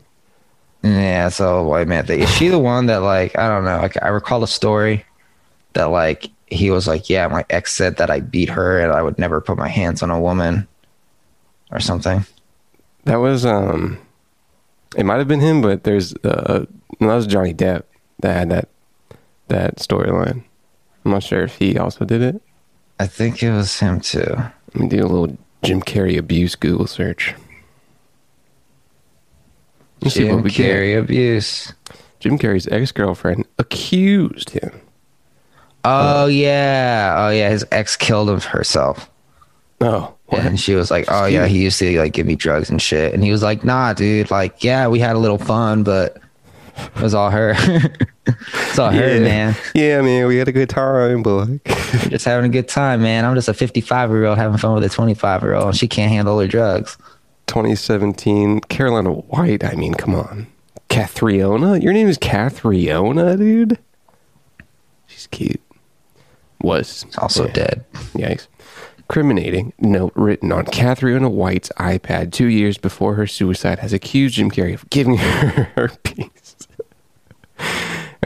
[0.82, 2.20] Yeah, it's a white man thing.
[2.20, 3.78] Is she the one that, like, I don't know.
[3.78, 5.04] Like, I recall a story
[5.72, 9.02] that, like, he was like, Yeah, my ex said that I beat her and I
[9.02, 10.66] would never put my hands on a woman
[11.70, 12.24] or something.
[13.04, 13.98] That was um,
[14.96, 16.66] it might have been him, but there's uh,
[17.00, 17.84] no, that was Johnny Depp
[18.20, 18.68] that had that
[19.48, 20.42] that storyline.
[21.04, 22.42] I'm not sure if he also did it.
[22.98, 24.24] I think it was him too.
[24.28, 27.34] Let me do a little Jim Carrey abuse Google search.
[30.02, 30.70] Let's see Jim what we get.
[30.74, 31.72] Carrey abuse.
[32.20, 34.80] Jim Carrey's ex girlfriend accused him.
[35.84, 37.48] Oh yeah, oh yeah.
[37.50, 39.10] His ex killed him herself,
[39.80, 40.44] Oh, what?
[40.44, 43.14] and she was like, "Oh yeah, he used to like give me drugs and shit."
[43.14, 44.30] And he was like, "Nah, dude.
[44.30, 46.20] Like, yeah, we had a little fun, but
[46.76, 47.54] it was all her.
[48.68, 49.54] it's all her, man.
[49.74, 51.64] Yeah, man, we had a good time, but like,
[52.10, 53.24] just having a good time, man.
[53.24, 56.10] I'm just a 55 year old having fun with a 25 year old, she can't
[56.10, 56.96] handle her drugs.
[57.46, 59.62] 2017, Carolina White.
[59.64, 60.46] I mean, come on,
[60.88, 61.80] Cathriona.
[61.82, 63.78] Your name is Cathriona, dude.
[65.06, 65.60] She's cute.
[66.60, 67.52] Was Also Yeah.
[67.52, 67.84] dead.
[68.14, 68.48] Yikes.
[68.98, 74.50] Incriminating note written on Cathriona White's iPad two years before her suicide has accused Jim
[74.50, 76.28] Carrey of giving her herpes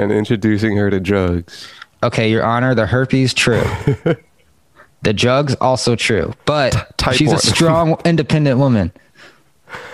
[0.01, 1.69] and introducing her to drugs.
[2.03, 3.63] Okay, Your Honor, the herpes true.
[5.03, 7.37] the drugs also true, but Type she's one.
[7.37, 8.93] a strong, independent woman.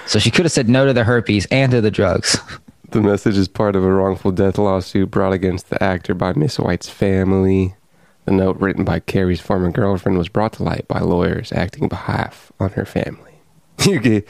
[0.07, 2.39] So she could have said no to the herpes and to the drugs.
[2.91, 6.59] The message is part of a wrongful death lawsuit brought against the actor by Miss
[6.59, 7.75] White's family.
[8.25, 12.53] The note written by Carrey's former girlfriend was brought to light by lawyers acting behalf
[12.61, 13.26] on her family.
[13.87, 14.25] You gave,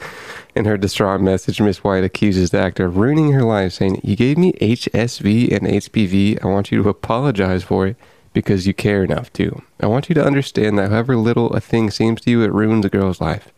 [0.55, 4.15] in her distraught message, Miss White accuses the actor of ruining her life, saying, "You
[4.15, 6.43] gave me HSV and HPV.
[6.43, 7.95] I want you to apologize for it
[8.33, 9.61] because you care enough to.
[9.79, 12.85] I want you to understand that however little a thing seems to you, it ruins
[12.85, 13.51] a girl's life.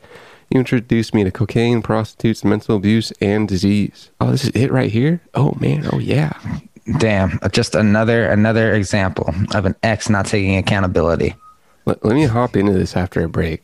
[0.50, 4.10] You introduced me to cocaine, prostitutes, mental abuse, and disease.
[4.20, 5.22] Oh, this is it right here.
[5.36, 5.88] Oh man.
[5.92, 6.32] Oh yeah.
[6.98, 11.36] Damn, just another another example of an ex not taking accountability.
[11.86, 13.64] Let, let me hop into this after a break.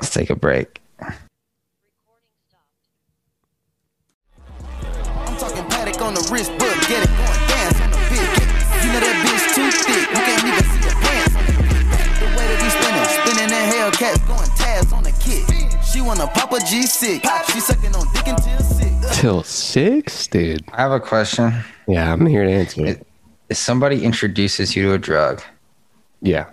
[0.00, 0.80] Let's take a break.
[0.98, 1.12] I'm
[5.36, 8.40] talking Patek on the wrist, but get it going dance on the bitch.
[8.80, 12.20] You know that bitch too thick, you can't even see the pants on the bitch.
[12.20, 15.44] The way that we spinning, spinning that Hellcats, going tabs on the kick.
[15.84, 19.20] She wanna pop a G6, she sucking on dick until six.
[19.20, 20.64] Till six, dude.
[20.72, 21.52] I have a question.
[21.86, 23.06] Yeah, I'm here to answer it.
[23.50, 25.42] If somebody introduces you to a drug
[26.22, 26.46] Yeah.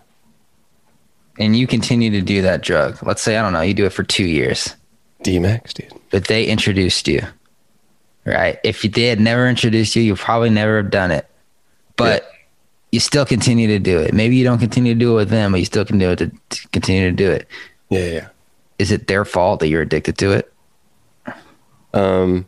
[1.40, 3.94] And you continue to do that drug, let's say, I don't know, you do it
[3.94, 4.76] for two years,
[5.24, 5.92] DMX, dude.
[6.10, 7.22] but they introduced you,
[8.26, 8.60] right?
[8.64, 11.28] If they had never introduced you, you probably never have done it.
[11.96, 12.32] but
[12.92, 14.14] you still continue to do it.
[14.14, 16.16] Maybe you don't continue to do it with them, but you still can do it
[16.18, 17.48] to, to continue to do it.
[17.90, 18.28] Yeah, yeah.
[18.80, 20.54] Is it their fault that you're addicted to it?
[21.94, 22.46] Um,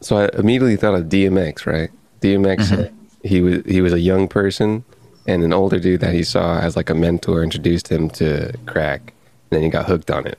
[0.00, 1.90] so I immediately thought of DMX, right?
[2.22, 2.90] DMX,
[3.24, 4.84] he was he was a young person,
[5.26, 9.12] and an older dude that he saw as like a mentor introduced him to crack,
[9.50, 10.38] and then he got hooked on it.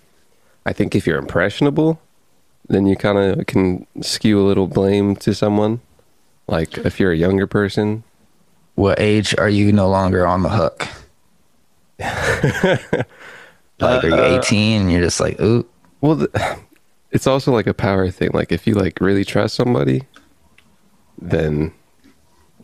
[0.65, 1.99] I think if you're impressionable,
[2.67, 5.81] then you kind of can skew a little blame to someone.
[6.47, 8.03] Like if you're a younger person,
[8.75, 10.87] What age are you no longer on the hook?
[11.99, 15.65] like, are you 18 and you're just like, ooh,
[16.01, 16.29] well, th-
[17.11, 18.29] it's also like a power thing.
[18.33, 20.03] Like if you like really trust somebody,
[21.21, 21.71] then uh,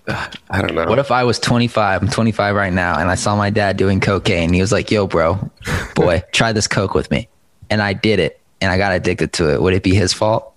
[0.49, 0.85] I don't know.
[0.85, 2.01] What if I was 25?
[2.01, 4.53] I'm 25 right now, and I saw my dad doing cocaine.
[4.53, 5.51] He was like, "Yo, bro,
[5.95, 7.27] boy, try this coke with me,"
[7.69, 9.61] and I did it, and I got addicted to it.
[9.61, 10.53] Would it be his fault?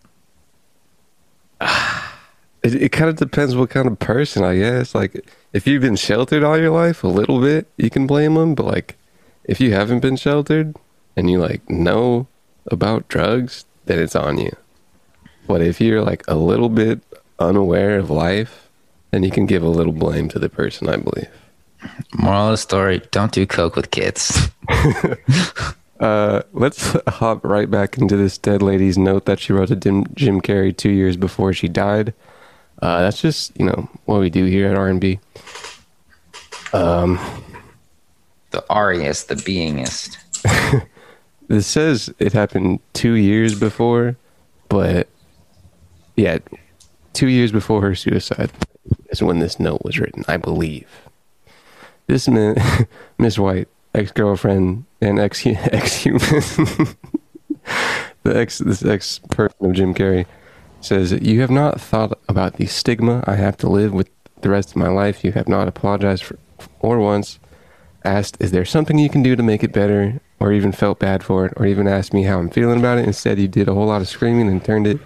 [2.62, 4.94] It, it kind of depends what kind of person, I guess.
[4.94, 8.54] Like, if you've been sheltered all your life, a little bit, you can blame them.
[8.54, 8.96] But like,
[9.44, 10.76] if you haven't been sheltered
[11.16, 12.26] and you like know
[12.66, 14.54] about drugs, then it's on you.
[15.46, 17.00] But if you're like a little bit
[17.38, 18.69] unaware of life,
[19.10, 21.28] then you can give a little blame to the person, I believe.
[22.14, 24.50] Moral of the story: Don't do coke with kids.
[26.00, 30.06] Uh, let's hop right back into this dead lady's note that she wrote to Jim,
[30.14, 32.14] Jim Carrey two years before she died.
[32.80, 35.20] Uh, that's just you know what we do here at R and B.
[38.50, 40.16] The Ariest, the beingest.
[41.48, 44.16] This says it happened two years before,
[44.68, 45.08] but
[46.14, 46.38] yeah,
[47.12, 48.52] two years before her suicide
[49.10, 50.88] is when this note was written, I believe.
[52.06, 52.56] This man,
[53.18, 56.20] Miss White, ex girlfriend and ex ex human,
[58.22, 60.26] the ex this ex person of Jim Carrey
[60.80, 64.08] says, "You have not thought about the stigma I have to live with
[64.40, 65.24] the rest of my life.
[65.24, 66.38] You have not apologized for,
[66.80, 67.38] or once."
[68.04, 70.20] asked, Is there something you can do to make it better?
[70.38, 73.04] Or even felt bad for it, or even asked me how I'm feeling about it.
[73.04, 74.98] Instead, you did a whole lot of screaming and turned it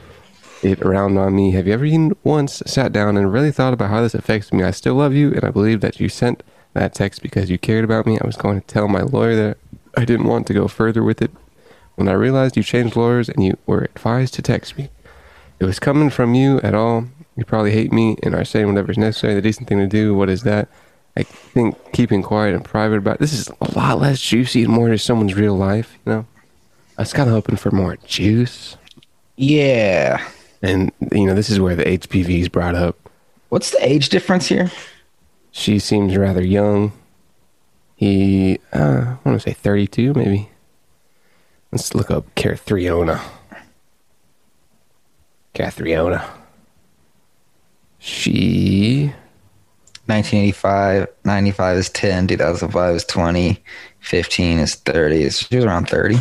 [0.64, 1.53] it around on me.
[1.53, 4.64] Have you ever even once sat down and really thought about how this affects me?
[4.64, 7.85] I still love you, and I believe that you sent that text because you cared
[7.85, 8.18] about me.
[8.20, 9.59] I was going to tell my lawyer that
[9.96, 11.31] I didn't want to go further with it.
[11.96, 14.88] When I realized you changed lawyers and you were advised to text me,
[15.61, 17.07] it was coming from you at all.
[17.37, 19.35] You probably hate me and are saying whatever's necessary.
[19.35, 20.14] The decent thing to do.
[20.14, 20.68] What is that?
[21.16, 24.88] I think keeping quiet and private about this is a lot less juicy and more
[24.88, 25.96] to someone's real life.
[26.05, 26.27] You know,
[26.98, 28.77] I was kind of hoping for more juice,
[29.37, 30.24] Yeah.
[30.64, 33.11] And you know, this is where the HPV is brought up.
[33.50, 34.70] What's the age difference here?
[35.50, 36.92] She seems rather young.
[37.96, 40.48] He, uh, I want to say 32, maybe.
[41.70, 43.20] Let's look up Cathriona.
[45.55, 46.27] Cathriona.
[47.98, 49.12] She
[50.07, 53.62] 1985, 95 is 10, 2005 is 20,
[54.00, 55.31] 15 is 30.
[55.31, 56.16] She was around 30.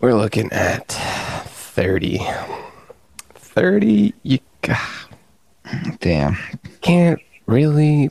[0.00, 2.20] We're looking at 30.
[3.34, 4.38] 30, you
[6.00, 6.36] Damn.
[6.80, 8.10] can't really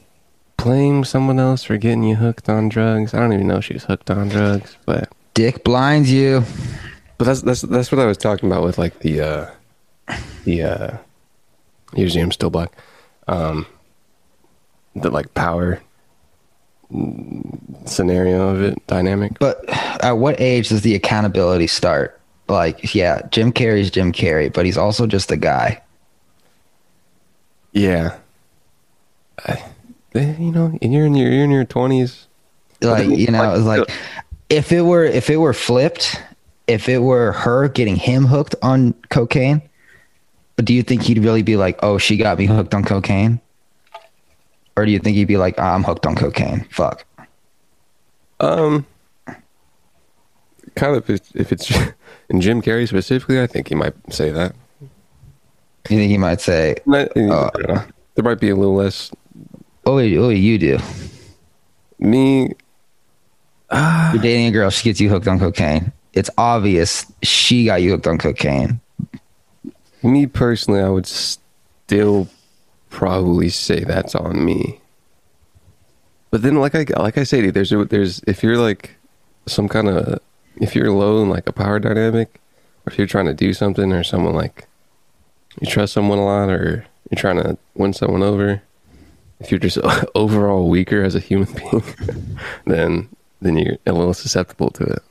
[0.57, 3.13] blame someone else for getting you hooked on drugs.
[3.13, 6.43] I don't even know if she was hooked on drugs, but Dick blinds you.
[7.17, 9.51] but that's that's that's what I was talking about with like the uh
[10.43, 10.97] the uh
[11.95, 12.71] usually I'm still black.
[13.27, 13.65] Um
[14.95, 15.81] the like power
[17.85, 19.39] scenario of it, dynamic.
[19.39, 19.63] But
[20.03, 22.19] at what age does the accountability start?
[22.47, 25.81] Like, yeah, Jim Carrey's Jim Carrey, but he's also just a guy.
[27.73, 28.17] Yeah.
[29.45, 29.63] I,
[30.15, 32.27] eh, you know, and you're in your you're in your twenties.
[32.81, 33.89] Like, you know, it's like
[34.49, 36.21] if it were if it were flipped,
[36.67, 39.61] if it were her getting him hooked on cocaine,
[40.57, 43.39] do you think he'd really be like, "Oh, she got me hooked on cocaine"?
[44.77, 46.65] Or do you think he'd be like, "Ah, "I'm hooked on cocaine"?
[46.69, 47.03] Fuck.
[48.39, 48.85] Um,
[50.75, 51.71] kind of if, if it's
[52.29, 54.53] in Jim Carrey specifically, I think he might say that.
[55.89, 57.85] You think he might say, I- I Uh.
[58.15, 59.11] There might be a little less
[59.85, 60.77] "Oh, oh, you do.
[61.99, 62.53] me.
[63.71, 65.91] You're dating a girl, she gets you hooked on cocaine.
[66.13, 68.79] It's obvious she got you hooked on cocaine.
[70.03, 72.27] Me personally, I would still
[72.89, 74.81] probably say that's on me.
[76.31, 78.95] But then, like I like I say, dude, there's there's if you're like
[79.45, 80.19] some kind of
[80.57, 82.41] if you're low in like a power dynamic,
[82.85, 84.67] or if you're trying to do something, or someone like
[85.61, 88.61] you trust someone a lot, or you're trying to win someone over,
[89.39, 89.77] if you're just
[90.15, 91.83] overall weaker as a human being,
[92.65, 93.09] then
[93.41, 95.03] then you're a little susceptible to it.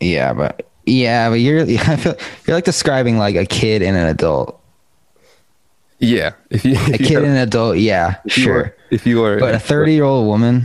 [0.00, 4.06] Yeah, but yeah, but you're I feel you're like describing like a kid and an
[4.06, 4.60] adult.
[6.04, 8.58] Yeah, if you A if you kid are- and an adult, yeah, if you sure.
[8.60, 10.64] are- if you are, But a 30 year old woman,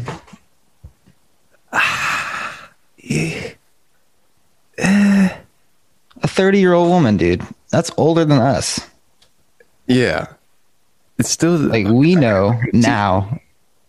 [4.78, 8.80] a 30 year old woman, dude, that's older than us.
[9.88, 10.28] yeah,
[11.17, 13.39] it's still Like we know now.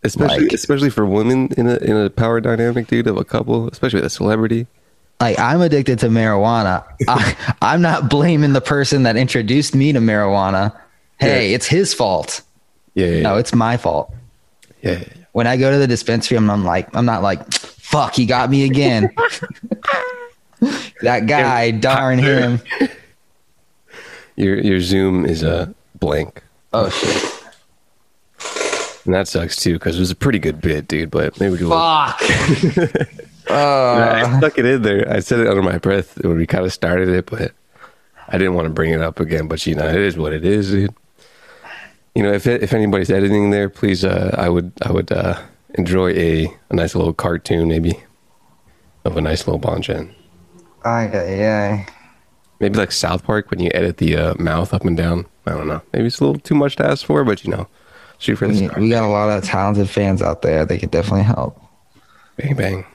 [0.02, 3.68] especially like- especially for women in a in a power dynamic, dude, of a couple,
[3.68, 4.66] especially with a celebrity.
[5.20, 6.82] Like I'm addicted to marijuana.
[7.08, 10.74] I, I'm not blaming the person that introduced me to marijuana.
[11.20, 11.54] Hey, Yeah.
[11.56, 12.42] it's his fault.
[12.94, 14.12] Yeah, yeah, No, it's my fault.
[14.82, 15.04] yeah.
[15.32, 18.50] When I go to the dispensary, I'm, I'm like, I'm not like, fuck, he got
[18.50, 19.10] me again.
[21.02, 22.60] that guy, darn him.
[24.36, 27.44] Your your Zoom is a blank, Oh shit.
[29.04, 31.10] and that sucks too because it was a pretty good bit, dude.
[31.10, 31.68] But maybe we could.
[31.68, 32.18] Fuck.
[33.50, 35.06] I uh, stuck it in there.
[35.12, 37.52] I said it under my breath when we kind of started it, but
[38.28, 39.46] I didn't want to bring it up again.
[39.46, 40.94] But you know, it is what it is, dude.
[42.14, 45.40] You know, if if anybody's editing there, please, uh, I would I would uh,
[45.74, 47.92] enjoy a, a nice little cartoon, maybe
[49.04, 50.12] of a nice little Bonchen.
[50.84, 51.86] ay, ay, ay.
[52.58, 55.24] Maybe like South Park when you edit the uh, mouth up and down.
[55.46, 55.80] I don't know.
[55.92, 57.66] Maybe it's a little too much to ask for, but you know,
[58.18, 60.66] shoot for the We, we got a lot of talented fans out there.
[60.66, 61.58] They could definitely help.
[62.36, 62.86] Bang bang.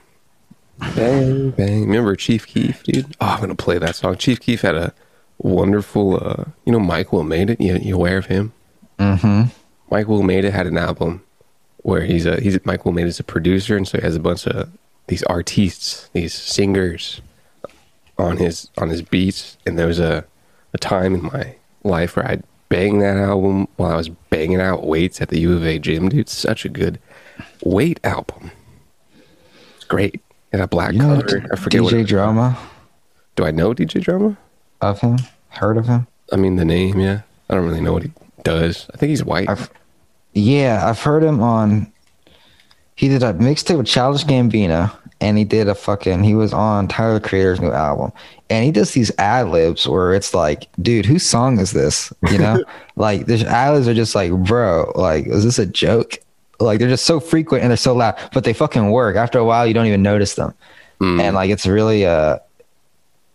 [0.94, 1.80] Bang bang.
[1.86, 3.06] Remember Chief Keef, dude?
[3.20, 4.16] Oh, I'm gonna play that song.
[4.16, 4.92] Chief Keef had a
[5.38, 7.60] wonderful uh you know Mike WiLL Made-It?
[7.60, 8.52] You you aware of him?
[8.98, 10.26] Mm-hmm.
[10.26, 11.22] Made It had an album
[11.78, 14.46] where he's a he's Made It is a producer and so he has a bunch
[14.46, 14.70] of
[15.08, 17.20] these artists, these singers
[18.18, 20.24] on his on his beats and there was a
[20.74, 21.54] a time in my
[21.84, 25.56] life where I'd bang that album while I was banging out weights at the U
[25.56, 26.28] of A gym, dude.
[26.28, 26.98] Such a good
[27.64, 28.50] weight album.
[29.76, 30.20] It's great.
[30.52, 31.46] And a black You know cover.
[31.52, 32.58] I forget DJ what Drama
[33.36, 34.36] Do I know DJ Drama?
[34.80, 35.18] of him?
[35.48, 36.06] Heard of him?
[36.32, 37.22] I mean the name, yeah.
[37.48, 38.12] I don't really know what he
[38.46, 38.86] does.
[38.94, 39.48] I think he's white.
[39.48, 39.70] I've,
[40.32, 41.92] yeah, I've heard him on.
[42.94, 46.22] He did a mixtape with Childish Gambino, and he did a fucking.
[46.24, 48.10] He was on Tyler the Creator's new album,
[48.48, 52.12] and he does these ad libs where it's like, dude, whose song is this?
[52.30, 52.64] You know,
[52.96, 56.18] like the ad libs are just like, bro, like, is this a joke?
[56.58, 59.16] Like they're just so frequent and they're so loud, but they fucking work.
[59.16, 60.54] After a while, you don't even notice them,
[61.00, 61.20] Mm.
[61.20, 62.38] and like it's really uh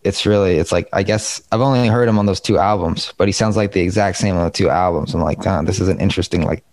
[0.03, 3.27] it's really it's like I guess I've only heard him on those two albums, but
[3.27, 5.13] he sounds like the exact same on the two albums.
[5.13, 6.63] I'm like, God, this is an interesting like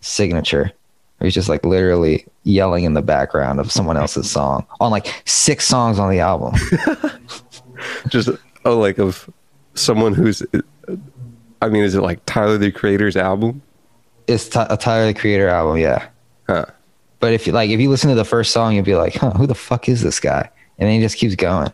[0.00, 0.72] signature.
[1.18, 5.22] Where he's just like literally yelling in the background of someone else's song on like
[5.24, 6.54] six songs on the album.
[8.08, 8.28] just
[8.64, 9.30] oh like of
[9.74, 10.42] someone who's
[11.60, 13.60] i mean is it like tyler the creator's album
[14.26, 16.08] it's Ty- a Tyler the Creator album, yeah.
[16.48, 16.66] huh
[17.20, 19.30] But if you like, if you listen to the first song, you'll be like, huh,
[19.30, 20.50] who the fuck is this guy?
[20.78, 21.72] And then he just keeps going.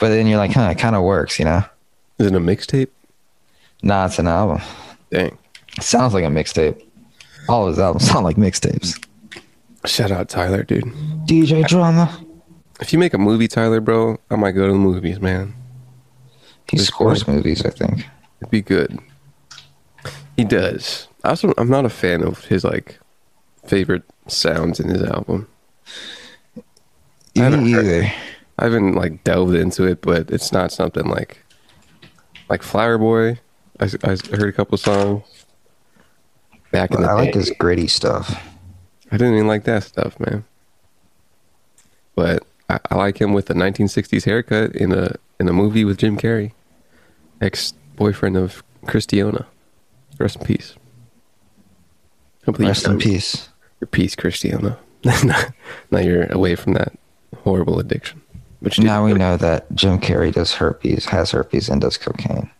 [0.00, 1.62] But then you're like, huh, it kind of works, you know?
[2.18, 2.88] is it a mixtape
[3.82, 4.60] Nah, it's an album.
[5.10, 5.38] dang
[5.76, 6.82] It sounds like a mixtape.
[7.48, 9.02] All of his albums sound like mixtapes.
[9.86, 10.84] shout out tyler dude
[11.26, 12.06] DJ Drama.
[12.80, 15.54] if you make a movie tyler bro i might go to the movies man
[16.70, 18.06] He scores movies, I think.
[18.40, 18.98] it'd be good
[20.36, 22.98] he does I also i'm not a fan of his like
[23.66, 25.48] favorite sounds in his album
[27.34, 28.12] Me heard- either.
[28.60, 31.42] I haven't like delved into it but it's not something like
[32.48, 33.38] like flower boy
[33.80, 35.24] i, I heard a couple songs
[36.70, 37.38] back in the I like day.
[37.38, 38.46] his gritty stuff.
[39.10, 40.44] I didn't even like that stuff, man.
[42.14, 45.98] But I, I like him with the 1960s haircut in a in a movie with
[45.98, 46.52] Jim Carrey,
[47.40, 49.46] ex boyfriend of Christiana.
[50.18, 50.74] Rest in peace.
[52.44, 53.48] Hopefully Rest in peace.
[53.80, 54.78] Your peace, Christiana.
[55.90, 56.92] now you're away from that
[57.42, 58.20] horrible addiction.
[58.60, 62.50] Which Now we know that Jim Carrey does herpes, has herpes, and does cocaine.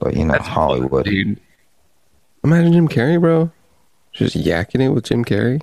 [0.00, 1.04] But you know, That's Hollywood.
[1.04, 1.40] dude.
[2.42, 3.50] Imagine Jim Carrey, bro.
[4.12, 5.62] Just yakking it with Jim Carrey.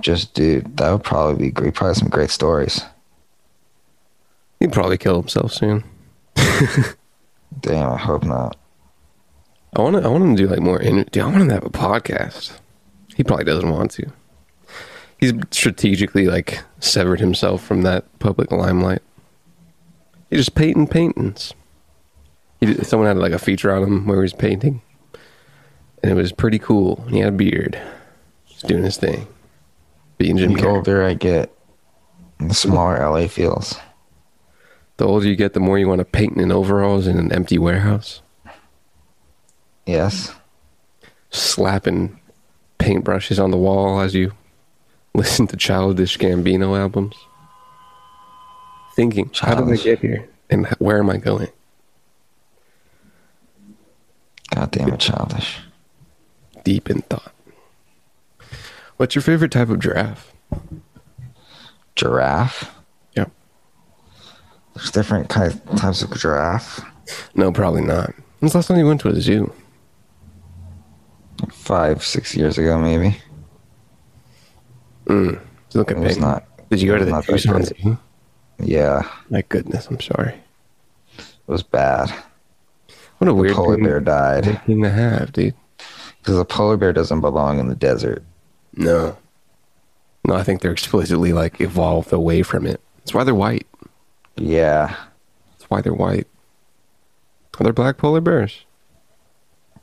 [0.00, 1.74] Just dude, that would probably be great.
[1.74, 2.82] Probably some great stories.
[4.60, 5.84] He'd probably kill himself soon.
[7.60, 8.56] Damn, I hope not.
[9.76, 10.02] I want to.
[10.02, 10.80] I want him to do like more.
[10.80, 12.52] Inter- Dude, I want him to have a podcast.
[13.14, 14.10] He probably doesn't want to.
[15.20, 19.02] He's strategically like severed himself from that public limelight.
[20.30, 21.52] He just painting paintings.
[22.60, 24.80] Did- someone had like a feature on him where he was painting,
[26.02, 27.02] and it was pretty cool.
[27.06, 27.78] And he had a beard,
[28.48, 29.26] just doing his thing,
[30.18, 30.76] being Jim The Carrey.
[30.76, 31.50] older I get,
[32.38, 33.76] the smaller LA feels.
[34.98, 37.58] The older you get, the more you want to paint in overalls in an empty
[37.58, 38.20] warehouse,
[39.86, 40.34] Yes.
[41.30, 42.18] slapping
[42.78, 44.32] paintbrushes on the wall as you
[45.14, 47.16] listen to Childish Gambino albums.
[48.94, 50.28] Thinking, how did I get here?
[50.50, 51.48] And where am I going?
[54.54, 55.60] God damn it, childish.
[56.64, 57.32] Deep in thought.
[58.96, 60.32] What's your favorite type of giraffe?
[61.94, 62.74] Giraffe.
[63.16, 63.26] Yeah.
[64.74, 66.84] There's different kind types of giraffe.
[67.34, 68.12] No, probably not.
[68.40, 69.52] When's the last time you went to a zoo?
[71.50, 73.16] Five, six years ago, maybe.
[75.74, 76.22] Look It at was me.
[76.22, 76.44] not.
[76.70, 77.62] Did you go to the not Tucson.
[77.64, 77.74] Zoo?
[77.82, 77.94] Hmm?
[78.62, 80.34] Yeah, My goodness, I'm sorry.
[81.18, 82.10] it was bad.
[83.18, 85.54] What a The weird polar thing, bear died thing to have, dude.
[86.20, 88.22] because a polar bear doesn't belong in the desert.
[88.76, 89.16] No.
[90.26, 92.80] No, I think they're explicitly like evolved away from it.
[92.98, 93.66] That's why they're white.
[94.36, 94.94] Yeah,
[95.52, 96.26] That's why they're white.
[97.58, 98.64] Are there black polar bears?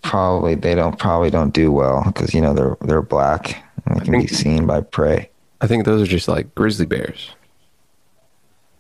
[0.04, 4.06] probably they don't probably don't do well because you know they're they're black and they
[4.06, 5.30] can be think- seen by prey.
[5.60, 7.32] I think those are just like grizzly bears.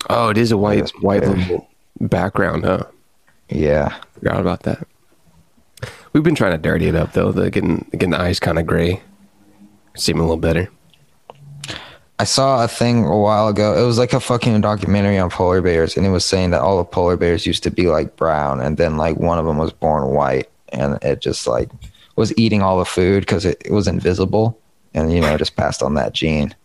[0.09, 1.67] Oh, it is a white Grizzly white little
[1.99, 2.83] background, huh?
[3.49, 4.87] Yeah, Forgot about that.
[6.13, 7.31] We've been trying to dirty it up though.
[7.31, 9.01] The getting getting the eyes kind of gray,
[9.95, 10.69] seem a little better.
[12.19, 13.77] I saw a thing a while ago.
[13.81, 16.77] It was like a fucking documentary on polar bears, and it was saying that all
[16.77, 19.71] the polar bears used to be like brown, and then like one of them was
[19.71, 21.69] born white, and it just like
[22.15, 24.59] was eating all the food because it, it was invisible,
[24.97, 26.55] and you know just passed on that gene.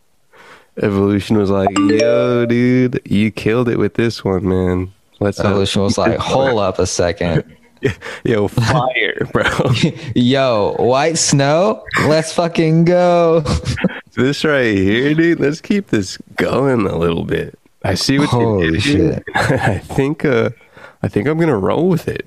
[0.82, 5.98] Evolution was like, "Yo, dude, you killed it with this one, man." Let's Evolution was
[5.98, 7.44] like, hold up a second,
[8.24, 9.44] yo, fire, bro.
[10.14, 13.44] yo, white snow, let's fucking go.
[14.16, 15.40] this right here, dude.
[15.40, 17.58] Let's keep this going a little bit.
[17.84, 18.82] I see what Holy you did.
[18.82, 19.24] shit.
[19.34, 20.50] I think, uh,
[21.02, 22.26] I think I'm gonna roll with it.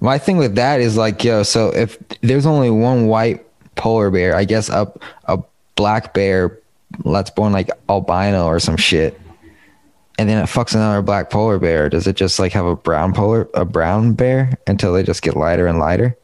[0.00, 4.34] My thing with that is like, yo, so if there's only one white polar bear,
[4.36, 4.92] I guess a
[5.26, 5.38] a
[5.76, 6.58] black bear
[7.04, 9.18] that's born like albino or some shit,
[10.18, 11.88] and then it fucks another black polar bear.
[11.88, 15.36] Does it just like have a brown polar a brown bear until they just get
[15.36, 16.16] lighter and lighter,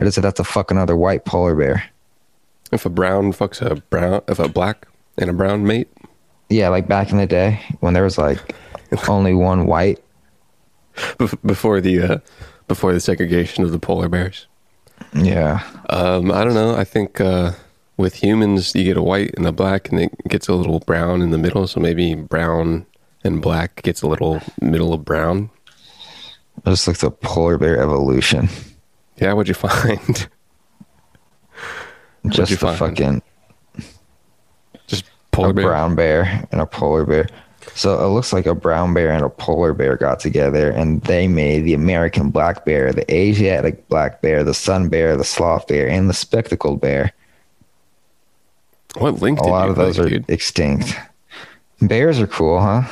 [0.00, 1.84] or does it have to fuck another white polar bear?
[2.72, 4.88] If a brown fucks a brown, if a black
[5.18, 5.88] and a brown mate,
[6.48, 8.54] Yeah, like back in the day when there was like
[9.08, 10.00] only one white.
[11.44, 12.18] before the uh,
[12.68, 14.46] before the segregation of the polar bears.
[15.14, 16.74] Yeah, Um, I don't know.
[16.74, 17.52] I think uh,
[17.96, 21.22] with humans, you get a white and a black, and it gets a little brown
[21.22, 21.66] in the middle.
[21.68, 22.84] So maybe brown
[23.22, 25.50] and black gets a little middle of brown.
[26.66, 28.48] it just like polar bear evolution.
[29.18, 30.28] Yeah, what'd you find?
[32.28, 32.78] Just you the find?
[32.78, 33.22] fucking
[34.86, 35.64] Just polar a bear.
[35.66, 37.28] brown bear and a polar bear.
[37.74, 41.26] So it looks like a brown bear and a polar bear got together and they
[41.26, 45.88] made the American black bear, the Asiatic black bear, the sun bear, the sloth bear,
[45.88, 47.12] and the spectacled bear.
[48.98, 50.30] What link A lot of those click, are dude?
[50.30, 50.94] extinct.
[51.80, 52.82] Bears are cool, huh?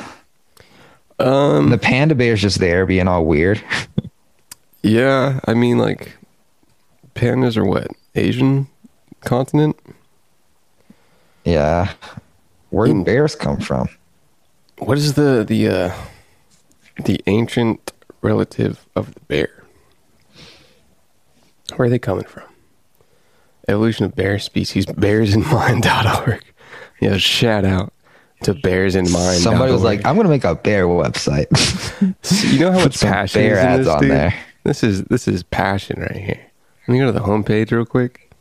[1.19, 3.63] Um, The panda bear's just there being all weird.
[4.83, 6.17] yeah, I mean, like
[7.15, 8.67] pandas are what Asian
[9.21, 9.77] continent.
[11.45, 11.93] yeah.
[12.71, 13.05] Where do Mm.
[13.05, 13.87] bears come from?
[14.77, 15.95] What is the the uh,
[17.03, 19.63] the ancient relative of the bear?
[21.75, 22.43] Where are they coming from?
[23.67, 26.43] Evolution of bear species, bears in bearsinmind.org.
[26.99, 27.93] Yeah, shout out
[28.43, 29.39] to bearsinmind.
[29.39, 31.47] Somebody was like, I'm gonna make a bear website.
[32.53, 34.11] you know how much passion bear is in ads this, on dude?
[34.11, 34.33] there.
[34.63, 36.39] This is this is passion right here.
[36.87, 38.31] Let me go to the homepage real quick.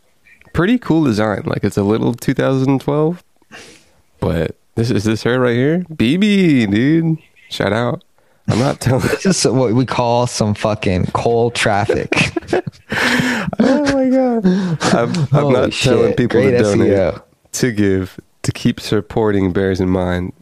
[0.52, 1.42] Pretty cool design.
[1.44, 3.24] Like it's a little 2012,
[4.20, 7.18] but this is this her right here, BB, dude.
[7.50, 8.02] Shout out.
[8.48, 9.08] I'm not telling.
[9.22, 12.12] this is what we call some fucking coal traffic.
[13.60, 14.46] oh my god.
[14.94, 17.22] I'm, I'm not telling people great to donate, SEO.
[17.52, 20.32] to give, to keep supporting Bears in Mind.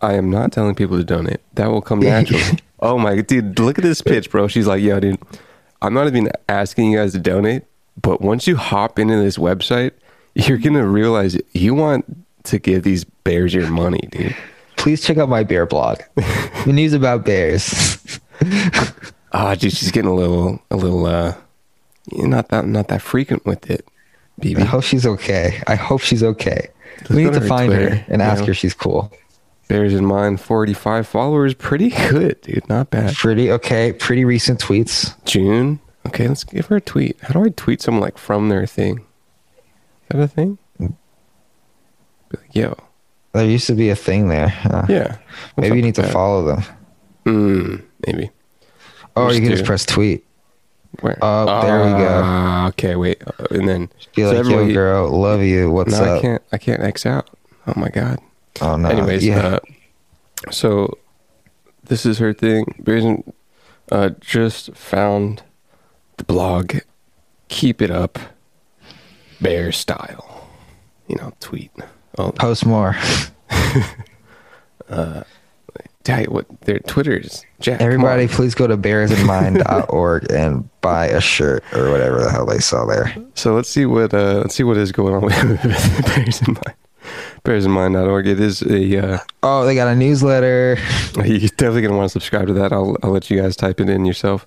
[0.00, 1.40] I am not telling people to donate.
[1.54, 2.58] That will come naturally.
[2.80, 4.48] oh my dude, look at this pitch, bro.
[4.48, 5.20] She's like, yo, dude,
[5.80, 7.64] I'm not even asking you guys to donate,
[8.00, 9.92] but once you hop into this website,
[10.34, 14.36] you're gonna realize you want to give these bears your money, dude.
[14.76, 16.00] Please check out my bear blog.
[16.16, 18.20] the news about bears.
[19.32, 21.34] Ah, dude, she's getting a little, a little, uh,
[22.12, 23.86] not that, not that frequent with it,
[24.44, 25.62] I hope she's okay.
[25.66, 26.68] I hope she's okay.
[27.00, 28.48] Let's we need to to her find Twitter, her and ask know?
[28.48, 29.12] her she's cool.
[29.68, 31.54] Bears in mind, 45 followers.
[31.54, 32.68] Pretty good, dude.
[32.68, 33.14] Not bad.
[33.14, 33.92] Pretty okay.
[33.92, 35.14] Pretty recent tweets.
[35.24, 35.80] June.
[36.06, 37.16] Okay, let's give her a tweet.
[37.22, 38.98] How do I tweet someone like from their thing?
[38.98, 39.04] Is
[40.08, 40.58] that a thing?
[42.32, 42.76] Be like, yo.
[43.32, 44.48] There used to be a thing there.
[44.48, 44.84] huh?
[44.88, 45.16] Yeah.
[45.54, 46.12] What's Maybe you need to that?
[46.12, 46.62] follow them.
[47.24, 48.30] Mm, maybe.
[49.16, 50.24] Just you can do- just press tweet.
[51.00, 51.16] Where?
[51.22, 52.20] Oh, there we go.
[52.24, 53.22] Ah, Okay, wait.
[53.26, 55.70] Uh, and then Be so like, yo, girl, love you.
[55.70, 56.42] What's No, I can't.
[56.52, 57.30] I can't X out.
[57.66, 58.18] Oh my god.
[58.60, 58.88] Oh no.
[58.90, 59.38] Anyways, yeah.
[59.38, 59.58] uh,
[60.50, 60.98] so
[61.84, 62.66] this is her thing.
[62.86, 63.32] In-
[63.90, 65.42] uh, just found
[66.18, 66.76] the blog
[67.48, 68.18] Keep It Up
[69.40, 70.48] Bear Style.
[71.08, 71.70] You know, tweet.
[72.18, 72.96] Oh, Post more.
[76.04, 77.80] you what, their Twitter's Jack.
[77.80, 82.86] Everybody, please go to bearsinmind.org and buy a shirt or whatever the hell they sell
[82.86, 83.14] there.
[83.34, 85.36] So let's see what uh, let's see what is going on with
[86.06, 86.74] Bears in Mind.
[87.44, 88.26] Bearsinmind.org.
[88.26, 90.76] It is a uh, Oh, they got a newsletter.
[91.16, 92.72] you're definitely gonna want to subscribe to that.
[92.72, 94.46] I'll I'll let you guys type it in yourself.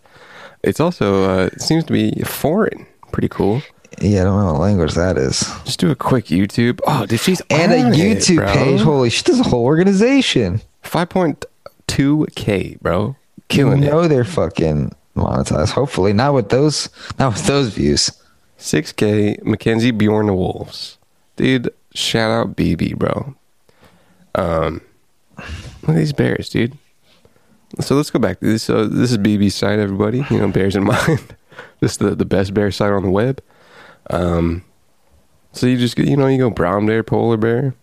[0.64, 2.86] It's also uh, it seems to be foreign.
[3.12, 3.62] Pretty cool.
[4.02, 5.40] Yeah, I don't know what language that is.
[5.64, 6.80] Just do a quick YouTube.
[6.86, 8.54] Oh, dude, she's And a it, YouTube bro.
[8.54, 8.82] page.
[8.82, 10.62] Holy shit, there's a whole organization.
[10.82, 11.46] Five point
[11.88, 13.08] two k, bro.
[13.08, 13.16] You
[13.48, 13.88] Killing it.
[13.88, 15.70] know they're fucking monetized.
[15.72, 16.90] Hopefully, not with those,
[17.20, 18.12] not with those views.
[18.58, 19.38] Six k.
[19.44, 20.98] Mackenzie Bjorn the Wolves,
[21.38, 21.74] dude.
[21.94, 23.36] Shout out BB, bro.
[24.36, 24.82] Um,
[25.38, 26.78] look at these bears, dude.
[27.80, 28.64] So let's go back to this.
[28.64, 30.26] So this is BB's site, everybody.
[30.30, 31.36] You know, bears in mind.
[31.80, 33.42] this is the the best bear site on the web.
[34.10, 34.64] Um,
[35.52, 37.74] so you just you know, you go brown bear, polar bear,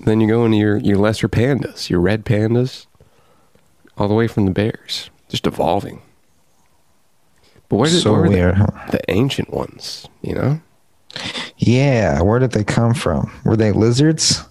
[0.00, 2.86] then you go into your your lesser pandas, your red pandas,
[3.96, 6.02] all the way from the bears, just evolving.
[7.68, 8.66] But where did So where were the- weird, huh?
[8.90, 10.60] the ancient ones, you know?
[11.56, 13.30] Yeah, where did they come from?
[13.44, 14.44] Were they lizards?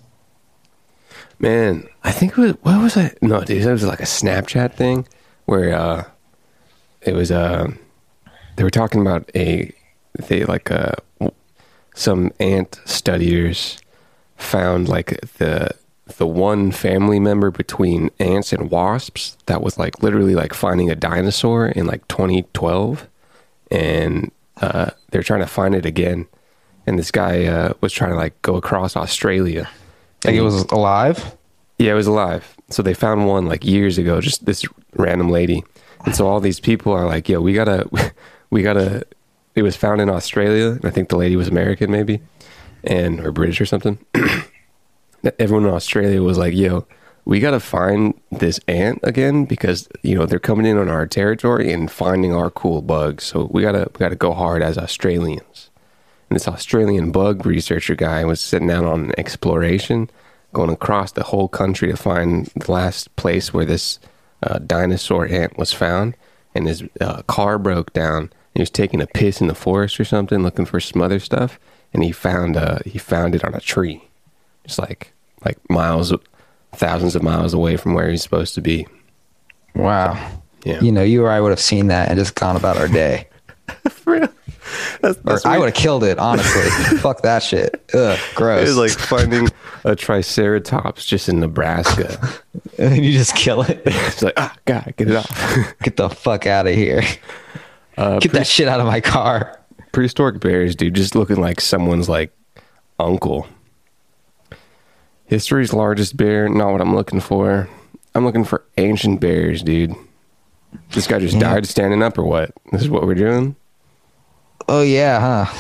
[1.40, 3.18] Man, I think it was what was it?
[3.22, 5.08] No, dude, it was like a Snapchat thing
[5.46, 6.04] where uh
[7.02, 7.68] it was uh
[8.58, 9.74] they were talking about a
[10.28, 10.94] they like uh
[11.96, 13.78] some ant studiers
[14.38, 15.70] found like the
[16.18, 20.96] the one family member between ants and wasps that was like literally like finding a
[20.96, 23.08] dinosaur in like 2012
[23.72, 26.26] and uh they're trying to find it again
[26.88, 29.70] and this guy uh was trying to like go across Australia
[30.26, 31.36] Like it was alive?
[31.78, 32.56] Yeah, it was alive.
[32.70, 34.66] So they found one like years ago, just this
[34.96, 35.64] random lady.
[36.06, 37.90] And so all these people are like, yo, we gotta,
[38.50, 39.06] we gotta,
[39.60, 40.72] it was found in Australia.
[40.72, 42.22] And I think the lady was American maybe,
[42.84, 44.00] and, or British or something.
[45.40, 46.88] Everyone in Australia was like, yo,
[47.26, 51.72] we gotta find this ant again because, you know, they're coming in on our territory
[51.72, 53.26] and finding our cool bugs.
[53.26, 55.70] So we gotta, we gotta go hard as Australians.
[56.30, 60.10] And this Australian bug researcher guy was sitting out on an exploration,
[60.54, 64.00] going across the whole country to find the last place where this
[64.42, 66.16] uh, dinosaur ant was found.
[66.56, 68.32] And his uh, car broke down.
[68.60, 71.58] He was taking a piss in the forest or something, looking for some other stuff,
[71.94, 74.04] and he found uh, he found it on a tree,
[74.66, 75.14] just like
[75.46, 76.14] like miles,
[76.74, 78.86] thousands of miles away from where he's supposed to be.
[79.76, 80.42] Wow.
[80.66, 82.90] Yeah, You know, you or I would have seen that and just gone about our
[82.90, 83.30] day.
[85.02, 86.98] that's, Or I would have killed it, honestly.
[86.98, 87.82] Fuck that shit.
[87.94, 88.64] Ugh, gross.
[88.64, 89.48] It was like finding
[89.86, 92.20] a triceratops just in Nebraska.
[92.78, 93.82] and then you just kill it.
[93.86, 95.80] It's like, ah, God, get it off.
[95.82, 97.04] Get the fuck out of here.
[98.00, 99.60] Uh, Get that shit out of my car.
[99.92, 102.32] prehistoric bears, dude, just looking like someone's like
[102.98, 103.48] uncle.
[105.26, 107.70] History's largest bear, not what I'm looking for.
[108.16, 109.94] I'm looking for ancient bears, dude.
[110.92, 112.52] This guy just died standing up or what?
[112.72, 113.56] This is what we're doing?
[114.68, 115.54] Oh yeah, huh?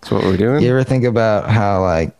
[0.00, 0.62] That's what we're doing?
[0.62, 2.16] You ever think about how like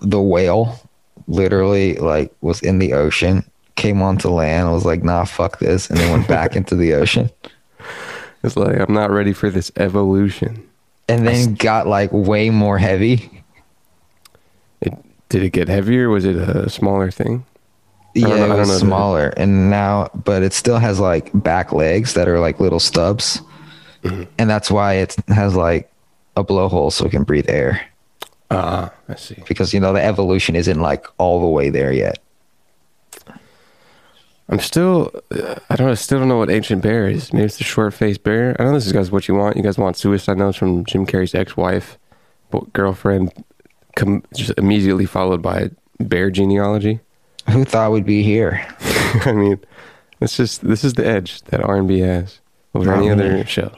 [0.00, 0.80] the whale
[1.26, 5.98] literally like was in the ocean, came onto land, was like, nah, fuck this, and
[5.98, 7.30] then went back into the ocean.
[8.42, 10.68] It's like, I'm not ready for this evolution.
[11.08, 13.42] And then got like way more heavy.
[14.80, 14.92] It,
[15.28, 16.10] did it get heavier?
[16.10, 17.44] Was it a smaller thing?
[18.14, 19.28] Yeah, know- it was smaller.
[19.36, 23.40] And now but it still has like back legs that are like little stubs.
[24.02, 24.24] Mm-hmm.
[24.38, 25.90] And that's why it has like
[26.36, 27.80] a blowhole so it can breathe air.
[28.50, 29.42] Ah, I see.
[29.46, 32.18] Because you know the evolution isn't like all the way there yet.
[34.50, 35.10] I'm still,
[35.68, 37.32] I don't, I still don't know what ancient bear is.
[37.32, 38.56] Maybe it's the short faced bear.
[38.58, 39.56] I know this is guys what you want.
[39.56, 41.98] You guys want suicide notes from Jim Carrey's ex wife,
[42.72, 43.32] girlfriend,
[43.94, 45.70] com- just immediately followed by
[46.00, 47.00] bear genealogy.
[47.50, 48.66] Who thought we'd be here?
[49.26, 49.60] I mean,
[50.20, 52.40] it's just this is the edge that R and B has
[52.74, 53.72] over any other show.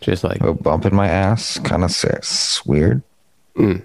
[0.00, 2.04] Just like A bump in my ass, kind of
[2.66, 3.02] weird.
[3.56, 3.82] Mm.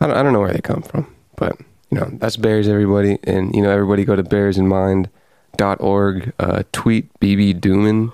[0.00, 1.56] I don't, I don't know where they come from, but
[1.90, 6.32] you know that's bears, everybody, and you know everybody go to bearsinmind.org.
[6.38, 8.12] Uh, tweet BB Dooman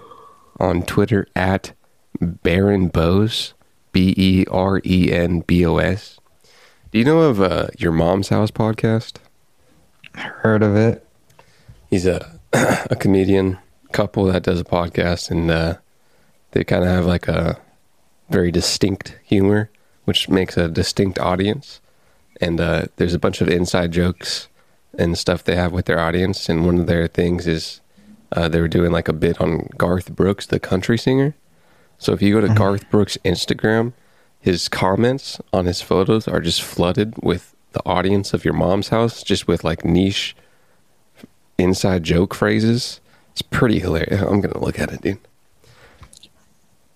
[0.60, 1.72] on Twitter at
[2.20, 3.54] Baron Bose,
[3.92, 6.18] B E R E N B O S.
[6.92, 9.16] Do you know of uh, your mom's house podcast?
[10.14, 11.04] Heard of it?
[11.90, 13.58] He's a a comedian
[13.90, 15.78] couple that does a podcast, and uh,
[16.52, 17.58] they kind of have like a
[18.30, 19.70] very distinct humor,
[20.04, 21.80] which makes a distinct audience.
[22.40, 24.48] And uh, there's a bunch of inside jokes
[24.98, 26.48] and stuff they have with their audience.
[26.48, 27.80] And one of their things is
[28.32, 31.34] uh, they were doing like a bit on Garth Brooks, the country singer.
[31.98, 33.92] So if you go to Garth Brooks' Instagram,
[34.40, 39.22] his comments on his photos are just flooded with the audience of your mom's house,
[39.22, 40.36] just with like niche
[41.58, 43.00] inside joke phrases.
[43.32, 44.20] It's pretty hilarious.
[44.22, 45.18] I'm gonna look at it, dude.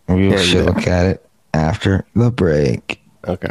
[0.09, 0.63] We Yeah, should yeah.
[0.65, 3.01] look at it after the break.
[3.27, 3.51] Okay.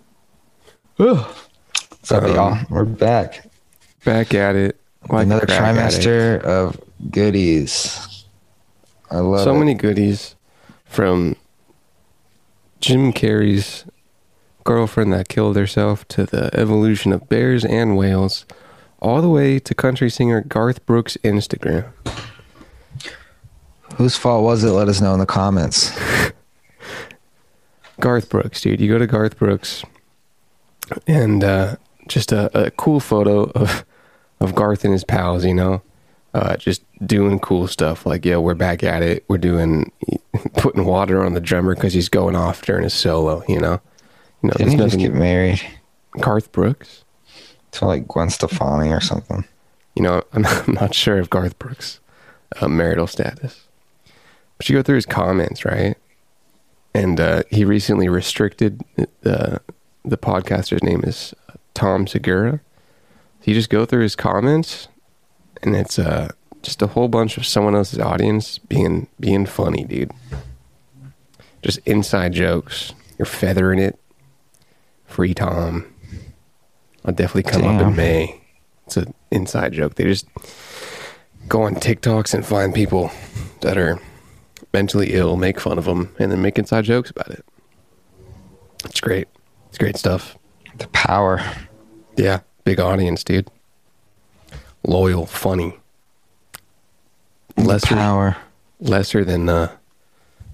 [1.01, 2.59] What's up, Um, y'all?
[2.69, 3.49] We're back.
[4.05, 4.79] Back at it.
[5.09, 6.79] Like Another trimester of
[7.09, 8.27] goodies.
[9.09, 9.57] I love so it.
[9.57, 10.35] many goodies
[10.85, 11.37] from
[12.81, 13.85] Jim Carrey's
[14.63, 18.45] girlfriend that killed herself to the evolution of bears and whales,
[18.99, 21.91] all the way to country singer Garth Brooks' Instagram.
[23.95, 24.69] Whose fault was it?
[24.69, 25.99] Let us know in the comments.
[27.99, 28.79] Garth Brooks, dude.
[28.79, 29.83] You go to Garth Brooks
[31.07, 31.75] and uh,
[32.07, 33.85] just a, a cool photo of
[34.39, 35.81] of Garth and his pals, you know,
[36.33, 38.05] uh, just doing cool stuff.
[38.05, 39.23] Like, yeah, we're back at it.
[39.27, 39.91] We're doing
[40.53, 43.79] putting water on the drummer because he's going off during his solo, you know.
[44.41, 45.61] You know, Didn't he there's just get married
[46.19, 47.03] Garth Brooks.
[47.73, 49.45] to like Gwen Stefani or something?
[49.95, 51.99] You know, I'm, I'm not sure of Garth Brooks'
[52.59, 53.67] uh, marital status.
[54.57, 55.95] But you go through his comments, right?
[56.95, 58.81] And uh, he recently restricted
[59.25, 59.59] uh,
[60.03, 61.33] the podcaster's name is
[61.73, 62.61] Tom Segura.
[63.39, 64.87] So you just go through his comments,
[65.63, 66.29] and it's uh,
[66.61, 70.11] just a whole bunch of someone else's audience being being funny, dude.
[71.61, 72.93] Just inside jokes.
[73.17, 73.99] You're feathering it.
[75.05, 75.85] Free Tom.
[77.05, 78.41] I'll definitely come up in May.
[78.85, 79.95] It's an inside joke.
[79.95, 80.27] They just
[81.47, 83.11] go on TikToks and find people
[83.61, 83.99] that are
[84.73, 87.45] mentally ill, make fun of them, and then make inside jokes about it.
[88.85, 89.27] It's great.
[89.71, 90.37] It's great stuff.
[90.77, 91.41] The power.
[92.17, 93.47] Yeah, big audience, dude.
[94.85, 95.77] Loyal, funny.
[97.57, 98.37] Lesser, Power.
[98.79, 99.71] lesser than uh,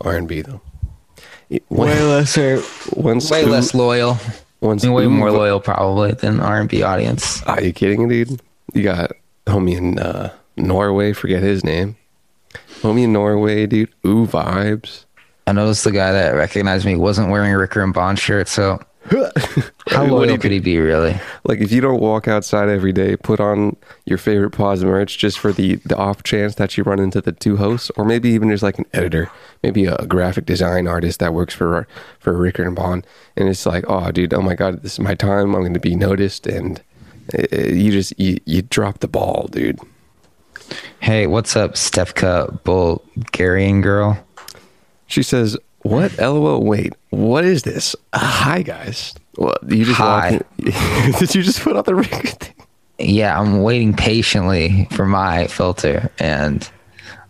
[0.02, 0.62] R and B though.
[1.50, 2.62] It- Way lesser.
[2.94, 4.18] Once Way less loyal.
[4.60, 7.44] Once And way more loyal probably than R&B audience.
[7.44, 8.42] Are you kidding, dude?
[8.74, 9.12] You got
[9.46, 11.14] homie in uh, Norway.
[11.14, 11.96] Forget his name.
[12.82, 13.94] Homie in Norway, dude.
[14.06, 15.06] Ooh, vibes.
[15.46, 18.80] I noticed the guy that recognized me wasn't wearing a Ricker and Bond shirt, so
[19.88, 21.18] how What do loyal you could he be really?
[21.46, 25.40] Like if you don't walk outside every day, put on your favorite pause merch just
[25.40, 28.50] for the the off chance that you run into the two hosts, or maybe even
[28.50, 29.32] just like an editor,
[29.64, 31.88] maybe a graphic design artist that works for
[32.20, 35.16] for Ricker and Bond, and it's like, oh, dude, oh my god, this is my
[35.16, 35.56] time.
[35.56, 36.82] I'm going to be noticed, and
[37.34, 39.80] uh, you just you you drop the ball, dude.
[41.00, 44.22] Hey, what's up, Stefka Bulgarian girl?
[45.06, 46.18] She says, "What?
[46.18, 46.62] LOL.
[46.62, 47.96] Wait, what is this?
[48.14, 49.14] Uh, hi, guys.
[49.36, 49.60] What?
[49.70, 50.42] You just Hi.
[51.20, 52.54] Did you just put on the thing?
[53.00, 56.68] Yeah, I'm waiting patiently for my filter, and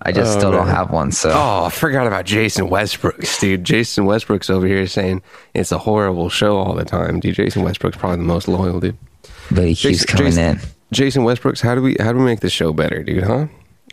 [0.02, 1.12] I just Oh, still don't have one.
[1.12, 3.66] So Oh, I forgot about Jason Westbrooks, dude.
[3.66, 5.22] Jason Westbrooks over here saying
[5.54, 7.20] it's a horrible show all the time.
[7.20, 8.98] Dude, Jason Westbrook's probably the most loyal, dude.
[9.52, 10.62] but he keeps Jason- coming Jason- in.
[10.94, 13.24] Jason Westbrooks, how do we how do we make the show better, dude?
[13.26, 13.48] Huh?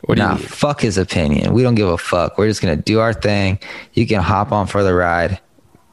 [0.04, 1.52] What do Nah, fuck his opinion.
[1.54, 2.38] We don't give a fuck.
[2.38, 3.58] We're just gonna do our thing.
[3.94, 5.40] You can hop on for the ride.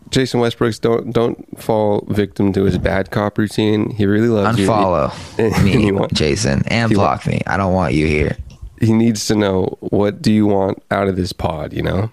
[0.10, 3.92] Jason Westbrooks, don't don't fall victim to his bad cop routine.
[3.92, 5.52] He really loves Unfollow you.
[5.54, 7.42] He, me, he, want- Jason, and block me.
[7.48, 8.36] I don't want you here.
[8.82, 12.12] he needs to know what do you want out of this pod, you know?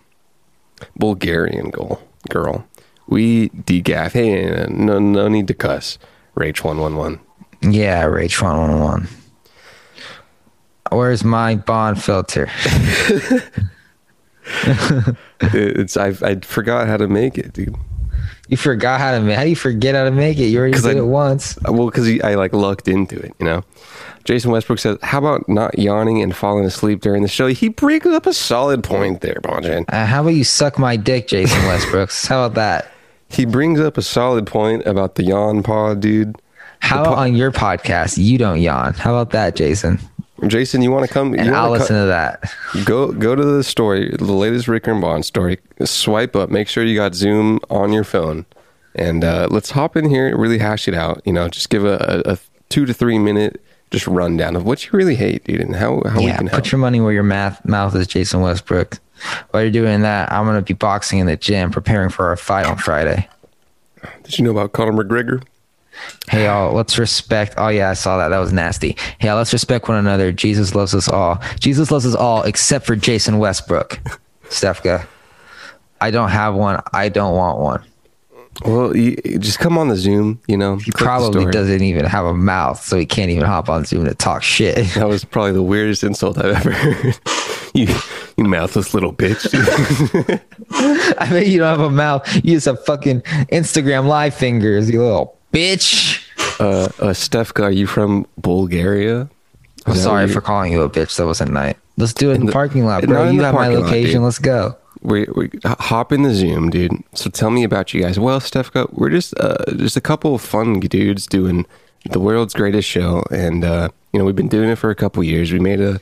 [0.96, 2.64] Bulgarian girl, girl.
[3.08, 4.12] We degaff.
[4.12, 5.98] Hey, no no need to cuss.
[6.36, 7.18] Rage one one one.
[7.62, 9.08] Yeah, Rage one one one.
[10.92, 12.48] Where's my bond filter?
[15.40, 17.76] It's I I forgot how to make it, dude.
[18.48, 19.36] You forgot how to make.
[19.36, 20.46] How do you forget how to make it?
[20.46, 21.58] You already did I- it once.
[21.68, 23.62] Well, because I like lucked into it, you know.
[24.24, 28.06] Jason Westbrook says, "How about not yawning and falling asleep during the show?" He brings
[28.06, 29.84] up a solid point there, Bonjan.
[29.88, 32.26] Uh, how about you suck my dick, Jason Westbrooks?
[32.26, 32.90] how about that?
[33.30, 36.36] He brings up a solid point about the yawn pod, dude.
[36.80, 38.94] How po- on your podcast you don't yawn?
[38.94, 39.98] How about that, Jason?
[40.46, 41.34] Jason, you want to come?
[41.34, 42.54] And I'll listen co- to that.
[42.84, 45.58] Go go to the story, the latest Rick and Bond story.
[45.84, 46.48] Swipe up.
[46.50, 48.46] Make sure you got Zoom on your phone,
[48.94, 51.22] and uh, let's hop in here, and really hash it out.
[51.24, 53.60] You know, just give a, a, a two to three minute
[53.90, 56.62] just rundown of what you really hate, dude, and how how we can help.
[56.62, 58.98] put your money where your math, mouth is, Jason Westbrook.
[59.50, 62.66] While you're doing that, I'm gonna be boxing in the gym, preparing for our fight
[62.66, 63.28] on Friday.
[64.22, 65.42] Did you know about Conor McGregor?
[66.28, 67.54] Hey y'all, let's respect.
[67.56, 68.28] Oh yeah, I saw that.
[68.28, 68.96] That was nasty.
[69.18, 70.30] Hey, y'all, let's respect one another.
[70.30, 71.40] Jesus loves us all.
[71.58, 73.98] Jesus loves us all except for Jason Westbrook.
[74.44, 75.06] Stefka,
[76.00, 76.82] I don't have one.
[76.92, 77.84] I don't want one.
[78.64, 80.40] Well, you, you just come on the Zoom.
[80.48, 83.84] You know, He probably doesn't even have a mouth, so he can't even hop on
[83.84, 84.76] Zoom to talk shit.
[84.98, 87.18] That was probably the weirdest insult I've ever heard.
[87.74, 87.86] you,
[88.36, 89.48] you mouthless little bitch.
[91.18, 92.34] I mean, you don't have a mouth.
[92.36, 93.20] You just have fucking
[93.52, 96.24] Instagram live fingers, you little bitch.
[96.60, 99.28] uh, uh, Stefka, are you from Bulgaria?
[99.86, 101.16] I'm sorry you- for calling you a bitch.
[101.16, 101.76] That wasn't night.
[101.96, 103.24] Let's do it in, In the the- parking lot, bro.
[103.30, 104.22] You the got my parking lot, location.
[104.22, 104.76] Let's go.
[105.02, 106.92] we we hop in the Zoom, dude.
[107.14, 108.18] So tell me about you guys.
[108.18, 111.66] Well, Stefka, we're just uh, just a couple of fun dudes doing
[112.10, 115.22] the world's greatest show, and uh, you know we've been doing it for a couple
[115.24, 115.52] years.
[115.52, 116.00] We made a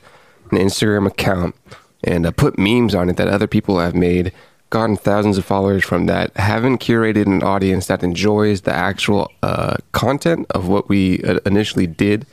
[0.51, 1.55] an Instagram account
[2.03, 4.31] and uh, put memes on it that other people have made,
[4.69, 6.35] gotten thousands of followers from that.
[6.37, 11.87] Haven't curated an audience that enjoys the actual uh, content of what we uh, initially
[11.87, 12.25] did,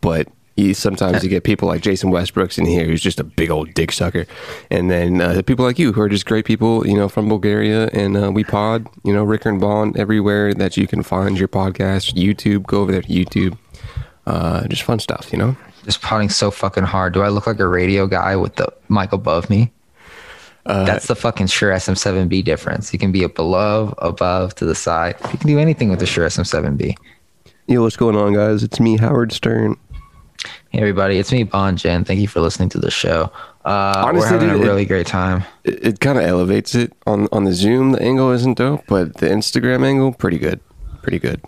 [0.00, 3.50] but you, sometimes you get people like Jason Westbrooks in here, who's just a big
[3.50, 4.26] old dick sucker,
[4.70, 7.88] and then uh, people like you who are just great people, you know, from Bulgaria,
[7.88, 11.48] and uh, we pod, you know, Ricker and Bond everywhere that you can find your
[11.48, 12.66] podcast, YouTube.
[12.66, 13.58] Go over there to YouTube.
[14.26, 15.56] Uh, just fun stuff, you know.
[15.84, 17.12] Just potting so fucking hard.
[17.12, 19.72] Do I look like a radio guy with the mic above me?
[20.64, 22.92] Uh, That's the fucking Shure SM7B difference.
[22.92, 25.16] You can be a below, above, to the side.
[25.32, 26.94] You can do anything with the Shure SM7B.
[27.66, 28.62] Yo, what's going on, guys?
[28.62, 29.76] It's me, Howard Stern.
[30.70, 32.04] Hey everybody, it's me, Bon Jen.
[32.04, 33.30] Thank you for listening to the show.
[33.64, 35.44] Uh, Honestly, we're having dude, a it- really great time.
[35.64, 37.92] It, it kind of elevates it on on the Zoom.
[37.92, 40.60] The angle isn't dope, but the Instagram angle, pretty good,
[41.02, 41.40] pretty good.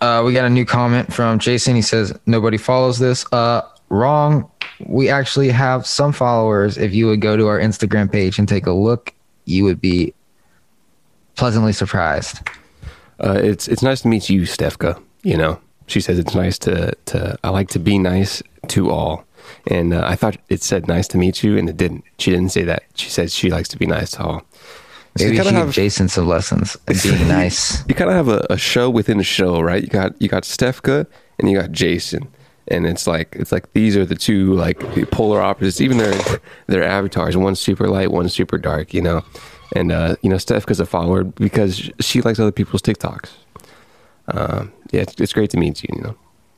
[0.00, 1.74] Uh, we got a new comment from Jason.
[1.74, 3.24] He says nobody follows this.
[3.32, 3.62] Uh,
[3.92, 4.50] wrong.
[4.86, 6.76] We actually have some followers.
[6.78, 9.12] If you would go to our Instagram page and take a look,
[9.44, 10.14] you would be
[11.36, 12.40] pleasantly surprised.
[13.20, 15.00] Uh, it's it's nice to meet you, Stefka.
[15.22, 17.38] You know, she says it's nice to to.
[17.44, 19.24] I like to be nice to all,
[19.68, 22.04] and uh, I thought it said nice to meet you, and it didn't.
[22.18, 22.82] She didn't say that.
[22.94, 24.42] She says she likes to be nice to all.
[25.18, 27.86] Maybe you you kind should of give have Jason some lessons and being nice.
[27.86, 29.82] you kind of have a, a show within a show, right?
[29.82, 31.06] You got you got Stefka
[31.38, 32.28] and you got Jason,
[32.68, 35.80] and it's like it's like these are the two like the polar opposites.
[35.80, 36.14] Even their
[36.66, 38.94] their avatars, one's super light, one's super dark.
[38.94, 39.24] You know,
[39.74, 43.30] and uh, you know Stefka's a follower because she likes other people's TikToks.
[44.28, 45.88] Um, yeah, it's, it's great to meet you.
[45.96, 46.16] You know,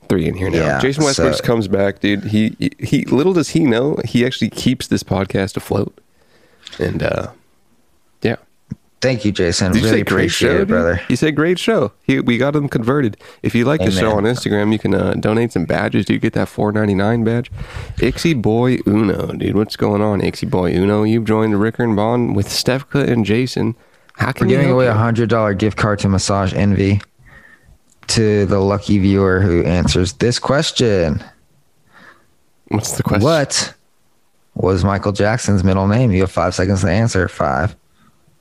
[0.09, 0.59] three in here now.
[0.59, 2.25] Yeah, Jason Westbrook so- comes back, dude.
[2.25, 5.99] He, he he little does he know he actually keeps this podcast afloat,
[6.79, 7.29] and uh,
[8.23, 8.37] yeah.
[9.05, 9.71] Thank you, Jason.
[9.71, 10.99] Did you really great appreciate show, it, brother.
[11.11, 11.93] You said great show.
[12.05, 13.19] He, we got him converted.
[13.43, 16.07] If you like the show on Instagram, you can uh, donate some badges.
[16.07, 17.53] Do you get that four ninety nine badge?
[17.99, 19.57] Ixie Boy Uno, dude.
[19.57, 21.03] What's going on, Ixie Boy Uno?
[21.03, 23.77] You've joined Ricker and Bond with Stefka and Jason.
[24.15, 27.03] How We're can we giving away a hundred dollar gift card to Massage Envy
[28.07, 31.23] to the lucky viewer who answers this question.
[32.69, 33.23] What's the question?
[33.23, 33.75] What
[34.55, 36.11] was Michael Jackson's middle name?
[36.11, 37.29] You have five seconds to answer.
[37.29, 37.77] Five,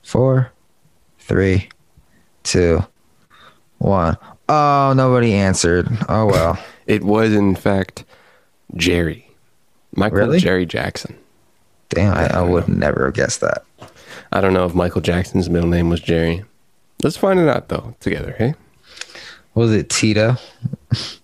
[0.03, 0.52] four,
[1.23, 1.69] three,
[2.43, 2.85] two,
[3.79, 4.17] one.
[4.49, 5.87] Oh, nobody answered.
[6.09, 6.57] Oh well.
[6.85, 8.03] It was in fact
[8.75, 9.25] Jerry,
[9.95, 10.39] Michael Really?
[10.39, 11.15] Jerry Jackson.
[11.87, 13.63] Damn, I, I would never have guessed that.
[14.33, 16.43] I don't know if Michael Jackson's middle name was Jerry.
[17.01, 18.35] Let's find it out though together.
[18.37, 18.53] Hey,
[19.53, 20.35] Was it Tito?
[20.91, 21.19] It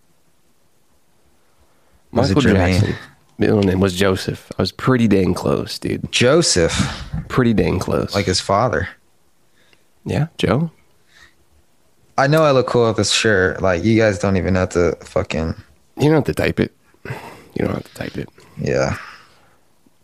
[2.15, 2.79] Michael Jermaine?
[2.79, 2.95] Jackson.
[3.37, 4.51] Middle name was Joseph.
[4.57, 6.09] I was pretty dang close, dude.
[6.11, 8.15] Joseph, Pretty dang close.
[8.15, 8.89] like his father.
[10.09, 10.71] Yeah, Joe.
[12.17, 13.61] I know I look cool with this shirt.
[13.61, 15.55] Like you guys don't even have to fucking
[15.97, 16.73] You don't have to type it.
[17.05, 18.29] You don't have to type it.
[18.57, 18.97] yeah.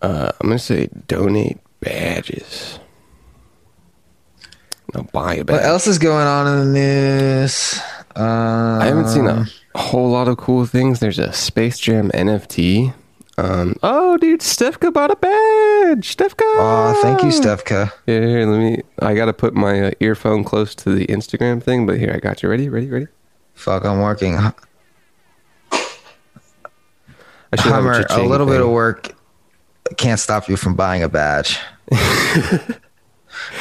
[0.01, 2.79] Uh, I'm gonna say donate badges.
[4.93, 5.55] No, buy a badge.
[5.55, 7.79] What else is going on in the news?
[8.15, 9.45] Um, I haven't seen a
[9.75, 10.99] whole lot of cool things.
[10.99, 12.93] There's a Space Jam NFT.
[13.38, 16.15] Um, oh, dude, Stefka bought a badge.
[16.15, 16.43] Stefka.
[16.43, 17.91] Oh, thank you, Stefka.
[18.05, 18.81] Here, here, let me.
[18.99, 22.41] I gotta put my uh, earphone close to the Instagram thing, but here, I got
[22.43, 22.49] you.
[22.49, 22.69] Ready?
[22.69, 22.89] Ready?
[22.89, 23.07] Ready?
[23.53, 24.38] Fuck, I'm working.
[24.38, 24.53] I
[27.57, 29.15] should have Hummer, a cha-ching little bit of work
[29.97, 31.59] can't stop you from buying a badge.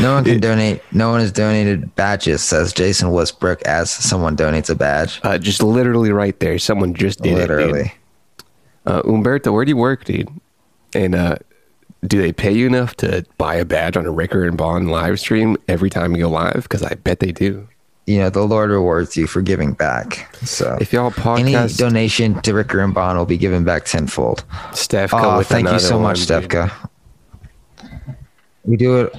[0.00, 0.82] no one can donate.
[0.92, 5.20] No one has donated badges, says Jason Westbrook, as someone donates a badge.
[5.22, 6.58] Uh, just literally right there.
[6.58, 7.38] Someone just did it.
[7.38, 7.92] Literally.
[8.86, 10.28] Uh, Umberto, where do you work, dude?
[10.94, 11.36] And uh,
[12.06, 15.18] do they pay you enough to buy a badge on a Ricker and Bond live
[15.18, 16.62] stream every time you go live?
[16.64, 17.66] Because I bet they do.
[18.06, 20.34] you know the Lord rewards you for giving back.
[20.44, 24.44] So If y'all podcast, any donation to Ricker and Bond will be given back tenfold.
[24.72, 26.50] Stefka Oh, thank you so much, one, dude.
[26.50, 26.70] Stefka.
[28.64, 29.14] We do it.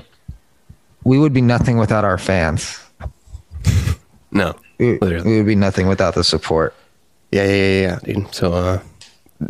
[1.04, 2.80] We would be nothing without our fans.
[4.32, 4.56] No.
[4.80, 5.30] We, Literally.
[5.30, 6.74] we would be nothing without the support.
[7.32, 8.34] Yeah, yeah, yeah, yeah, dude.
[8.36, 8.80] So uh,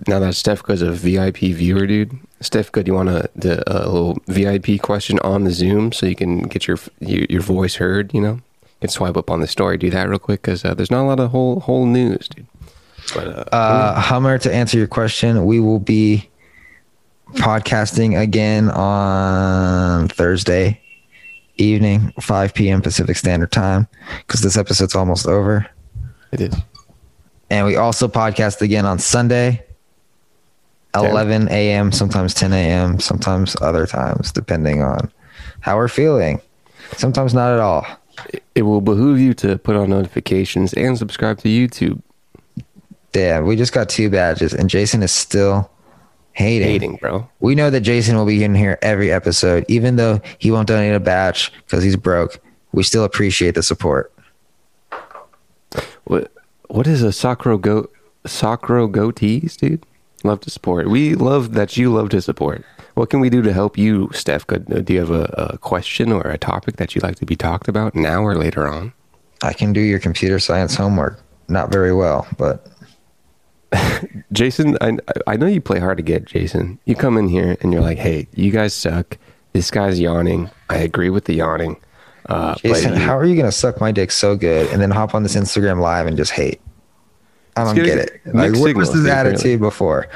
[0.07, 2.17] now that Stefka's a VIP viewer, dude.
[2.41, 6.15] Stefka, do you want a, the, a little VIP question on the Zoom so you
[6.15, 8.13] can get your your, your voice heard?
[8.13, 9.77] You know, you can swipe up on the story.
[9.77, 12.45] Do that real quick because uh, there's not a lot of whole whole news, dude.
[13.13, 16.29] But uh, Uh, Hummer, to answer your question, we will be
[17.33, 20.81] podcasting again on Thursday
[21.57, 22.81] evening, 5 p.m.
[22.81, 23.87] Pacific Standard Time,
[24.19, 25.65] because this episode's almost over.
[26.31, 26.53] it is.
[27.49, 29.63] And we also podcast again on Sunday,
[30.95, 35.11] 11 a.m., sometimes 10 a.m., sometimes other times, depending on
[35.61, 36.41] how we're feeling.
[36.95, 37.85] Sometimes not at all.
[38.53, 42.01] It will behoove you to put on notifications and subscribe to YouTube.
[43.11, 45.69] Damn, we just got two badges, and Jason is still
[46.33, 46.67] hating.
[46.67, 47.27] Hating, bro.
[47.39, 50.93] We know that Jason will be in here every episode, even though he won't donate
[50.93, 52.39] a badge because he's broke.
[52.71, 54.11] We still appreciate the support.
[56.03, 56.31] What
[56.67, 57.89] what is a Sakro go
[58.25, 59.85] Sakro goatees, dude?
[60.25, 60.89] Love to support.
[60.89, 62.63] We love that you love to support.
[62.95, 64.47] What can we do to help you, Steph?
[64.47, 65.23] Could, uh, do you have a,
[65.53, 68.67] a question or a topic that you'd like to be talked about now or later
[68.67, 68.93] on?
[69.43, 71.21] I can do your computer science homework.
[71.47, 72.65] Not very well, but
[74.31, 74.97] Jason, I
[75.27, 76.79] I know you play hard to get, Jason.
[76.85, 79.17] You come in here and you're like, "Hey, you guys suck.
[79.53, 80.49] This guy's yawning.
[80.69, 81.77] I agree with the yawning."
[82.27, 84.89] Uh, Jason, you- how are you going to suck my dick so good and then
[84.89, 86.59] hop on this Instagram live and just hate?
[87.55, 88.21] I don't get it.
[88.25, 90.07] Like, what was his attitude before?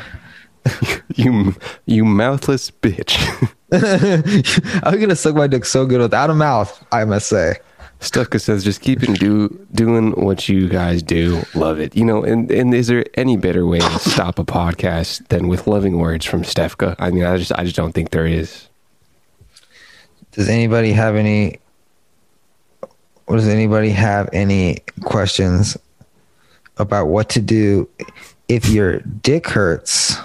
[1.16, 3.16] you you mouthless bitch.
[4.84, 7.56] I'm going to suck my dick so good without a mouth, I must say.
[8.00, 11.42] Stucka says, just keep and do doing what you guys do.
[11.54, 11.96] Love it.
[11.96, 15.68] You know, and, and is there any better way to stop a podcast than with
[15.68, 16.96] loving words from Stefka?
[16.98, 18.68] I mean, I just I just don't think there is.
[20.32, 21.60] Does anybody have any?
[23.28, 25.78] Does anybody have any questions
[26.80, 27.88] about what to do
[28.48, 30.18] if your dick hurts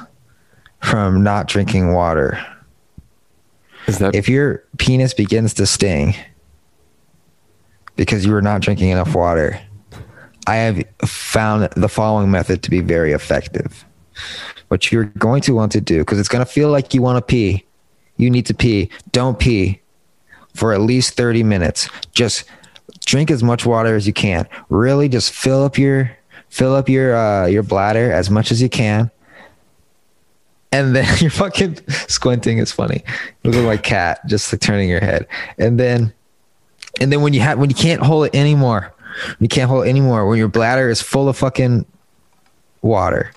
[0.80, 2.44] from not drinking water?
[3.86, 6.14] Is that If your penis begins to sting
[7.96, 9.60] because you were not drinking enough water,
[10.46, 13.84] I have found the following method to be very effective.
[14.68, 17.18] What you're going to want to do, because it's going to feel like you want
[17.18, 17.64] to pee,
[18.16, 18.90] you need to pee.
[19.12, 19.80] Don't pee
[20.54, 21.88] for at least 30 minutes.
[22.12, 22.44] Just
[23.04, 24.48] drink as much water as you can.
[24.68, 26.16] Really just fill up your
[26.54, 29.10] fill up your uh your bladder as much as you can.
[30.70, 33.02] And then you're fucking squinting It's funny.
[33.42, 35.26] Look like cat just like turning your head.
[35.58, 36.12] And then
[37.00, 38.94] and then when you have when you can't hold it anymore,
[39.40, 41.84] you can't hold it anymore, when your bladder is full of fucking
[42.82, 43.32] water,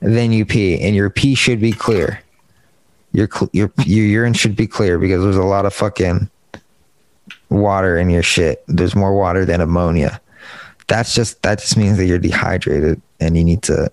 [0.00, 2.20] then you pee and your pee should be clear
[3.16, 6.28] your your your urine should be clear because there's a lot of fucking
[7.48, 8.62] water in your shit.
[8.68, 10.20] There's more water than ammonia.
[10.88, 13.90] That's just that just means that you're dehydrated and you need to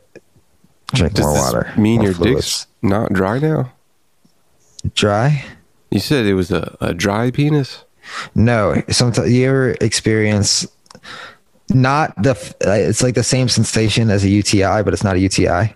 [0.93, 1.73] drink does more this water.
[1.77, 2.35] mean more your fluids.
[2.35, 3.71] dick's not dry now?
[4.95, 5.45] dry?
[5.91, 7.83] You said it was a, a dry penis.
[8.35, 8.81] No.
[8.89, 10.67] Sometimes you ever experience
[11.69, 12.31] not the
[12.65, 15.75] uh, it's like the same sensation as a UTI, but it's not a UTI.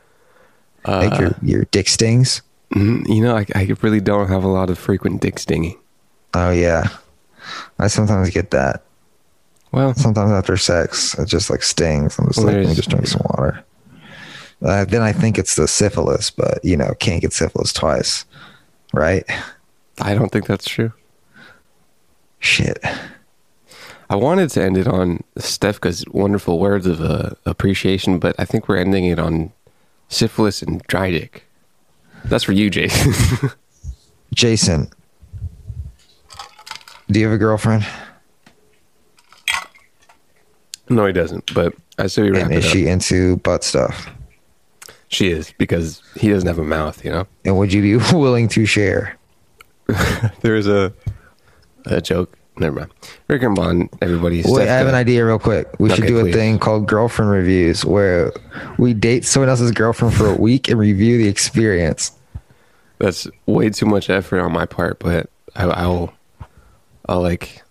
[0.86, 2.41] Uh, like your your dick stings.
[2.74, 5.78] mm, you know, I, I really don't have a lot of frequent dick stinging.
[6.34, 6.89] Oh yeah,
[7.80, 8.84] I sometimes get that.
[9.72, 12.18] Well, sometimes after sex, it just like stings.
[12.18, 13.63] I'm just Well, like, let me just drink some water.
[14.61, 18.26] Uh, then I think it's the syphilis, but you know, can't get syphilis twice,
[18.93, 19.24] right?
[20.01, 20.93] I don't think that's true.
[22.39, 22.80] Shit.
[24.09, 28.68] I wanted to end it on Stefka's wonderful words of uh, appreciation, but I think
[28.70, 29.51] we're ending it on
[30.07, 31.43] syphilis and dry dick.
[32.24, 33.51] That's for you, Jason.
[34.34, 34.89] Jason,
[37.09, 37.86] do you have a girlfriend?
[40.89, 41.53] No, he doesn't.
[41.53, 42.71] But I say we wrap And it is up.
[42.71, 44.09] she into butt stuff?
[45.09, 47.03] She is because he doesn't have a mouth.
[47.05, 49.17] You know, And would you be willing to share?
[50.41, 50.93] there's a
[51.85, 52.38] a joke.
[52.59, 52.91] Never mind.
[53.27, 54.41] Rick and Bond, everybody.
[54.45, 55.67] Wait, I have an uh, idea real quick.
[55.79, 56.33] We should Okay, do a please.
[56.33, 58.33] thing called girlfriend reviews where
[58.79, 62.11] we date someone else's girlfriend for a week and review the experience.
[62.97, 66.11] That's way too much effort on my part, but I, I'll,
[67.07, 67.61] I'll like,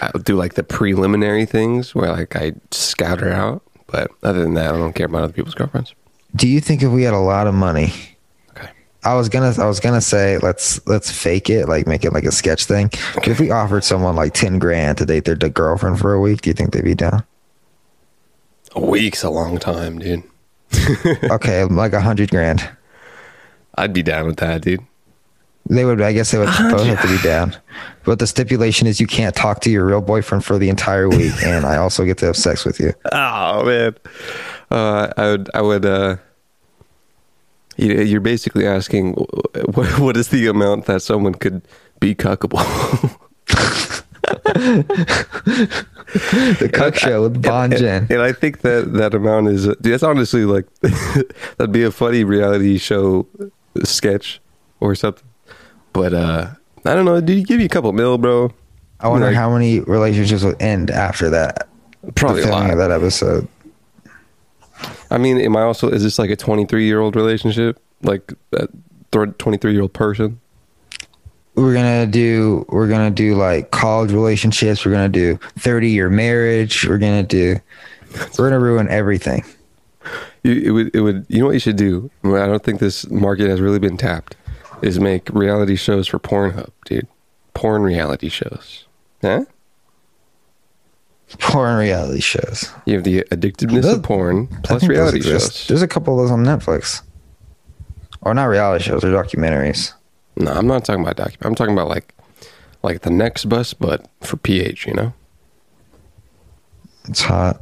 [0.00, 3.62] I'll do like the preliminary things where like I scout her out.
[3.86, 5.94] But other than that, I don't care about other people's girlfriends.
[6.34, 7.92] Do you think if we had a lot of money
[8.56, 8.68] Okay.
[9.04, 12.24] I was gonna I was gonna say let's let's fake it, like make it like
[12.24, 12.90] a sketch thing.
[13.24, 16.50] If we offered someone like ten grand to date their girlfriend for a week, do
[16.50, 17.24] you think they'd be down?
[18.74, 20.24] A week's a long time, dude.
[21.30, 22.68] Okay, like a hundred grand.
[23.76, 24.80] I'd be down with that, dude.
[25.70, 27.56] They would I guess they would both have to be down.
[28.04, 31.32] But the stipulation is you can't talk to your real boyfriend for the entire week
[31.44, 32.92] and I also get to have sex with you.
[33.12, 33.94] Oh man,
[34.70, 35.84] uh, I would, I would.
[35.86, 36.16] Uh,
[37.76, 39.12] you- you're basically asking
[39.74, 41.62] what, what is the amount that someone could
[42.00, 42.60] be cuckable?
[46.58, 48.06] The Cuck Show with Bon and, Jen.
[48.10, 50.66] and I think that that amount is that's honestly like
[51.56, 53.26] that'd be a funny reality show
[53.82, 54.40] sketch
[54.80, 55.26] or something.
[55.92, 56.50] But uh
[56.84, 57.46] I don't know, dude.
[57.46, 58.52] Give you a couple mil, bro.
[59.00, 61.66] I wonder Like- how many relationships would end after that.
[62.14, 62.70] Probably the a lot.
[62.70, 63.48] of that episode.
[65.10, 68.68] I mean, am I also is this like a 23 year old relationship, like that
[69.38, 70.40] 23 year old person?
[71.54, 76.84] We're gonna do we're gonna do like college relationships, we're gonna do thirty year marriage,
[76.86, 77.56] we're gonna do
[78.36, 79.44] we're gonna ruin everything.
[80.42, 81.26] You, it would, it would.
[81.28, 82.10] You know what you should do?
[82.24, 84.36] I don't think this market has really been tapped.
[84.82, 87.06] Is make reality shows for Pornhub, dude.
[87.54, 88.84] Porn reality shows.
[89.22, 89.44] Huh?
[91.38, 92.70] Porn reality shows.
[92.84, 95.66] You have the addictiveness Those- of porn plus reality shows.
[95.66, 97.02] There's a couple of those on Netflix.
[98.20, 99.92] Or not reality shows, they're documentaries.
[100.36, 101.44] No, I'm not talking about document.
[101.44, 102.14] I'm talking about like,
[102.82, 104.86] like the next bus, but for PH.
[104.86, 105.12] You know.
[107.08, 107.60] It's hot.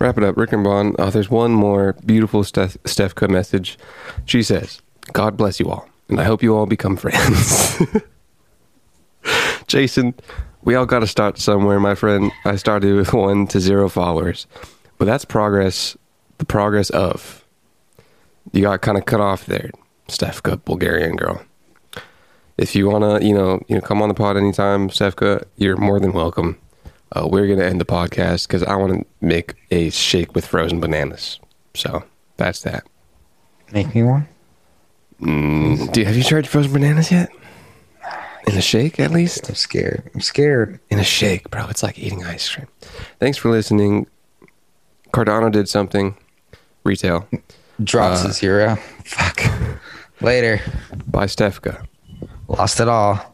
[0.00, 0.96] Wrap it up, Rick and Bond.
[0.98, 3.78] Uh, there's one more beautiful Steph Stefka message.
[4.26, 4.82] She says,
[5.12, 7.80] "God bless you all, and I hope you all become friends."
[9.66, 10.14] Jason,
[10.62, 12.30] we all got to start somewhere, my friend.
[12.44, 14.46] I started with one to zero followers,
[14.98, 15.96] but that's progress.
[16.38, 17.44] The progress of
[18.52, 19.70] you got kind of cut off there,
[20.08, 21.42] Stefka, Bulgarian girl.
[22.58, 25.98] If you wanna, you know, you know, come on the pod anytime, Stefka, you're more
[26.00, 26.58] than welcome.
[27.12, 30.80] Uh, we're gonna end the podcast because I want to make a shake with frozen
[30.80, 31.40] bananas.
[31.74, 32.04] So
[32.36, 32.84] that's that.
[33.72, 34.28] Make me one?
[35.22, 37.30] Mm, dude, have you tried frozen bananas yet?
[38.48, 39.48] In a shake, at least.
[39.48, 40.10] I'm scared.
[40.14, 40.80] I'm scared.
[40.90, 41.66] In a shake, bro.
[41.68, 42.66] It's like eating ice cream.
[43.20, 44.08] Thanks for listening.
[45.12, 46.16] Cardano did something.
[46.84, 47.28] Retail.
[47.84, 48.76] Drops Uh, a zero.
[49.04, 49.42] Fuck.
[50.20, 50.60] Later.
[51.06, 51.86] Bye Stefka.
[52.48, 53.31] Lost it all.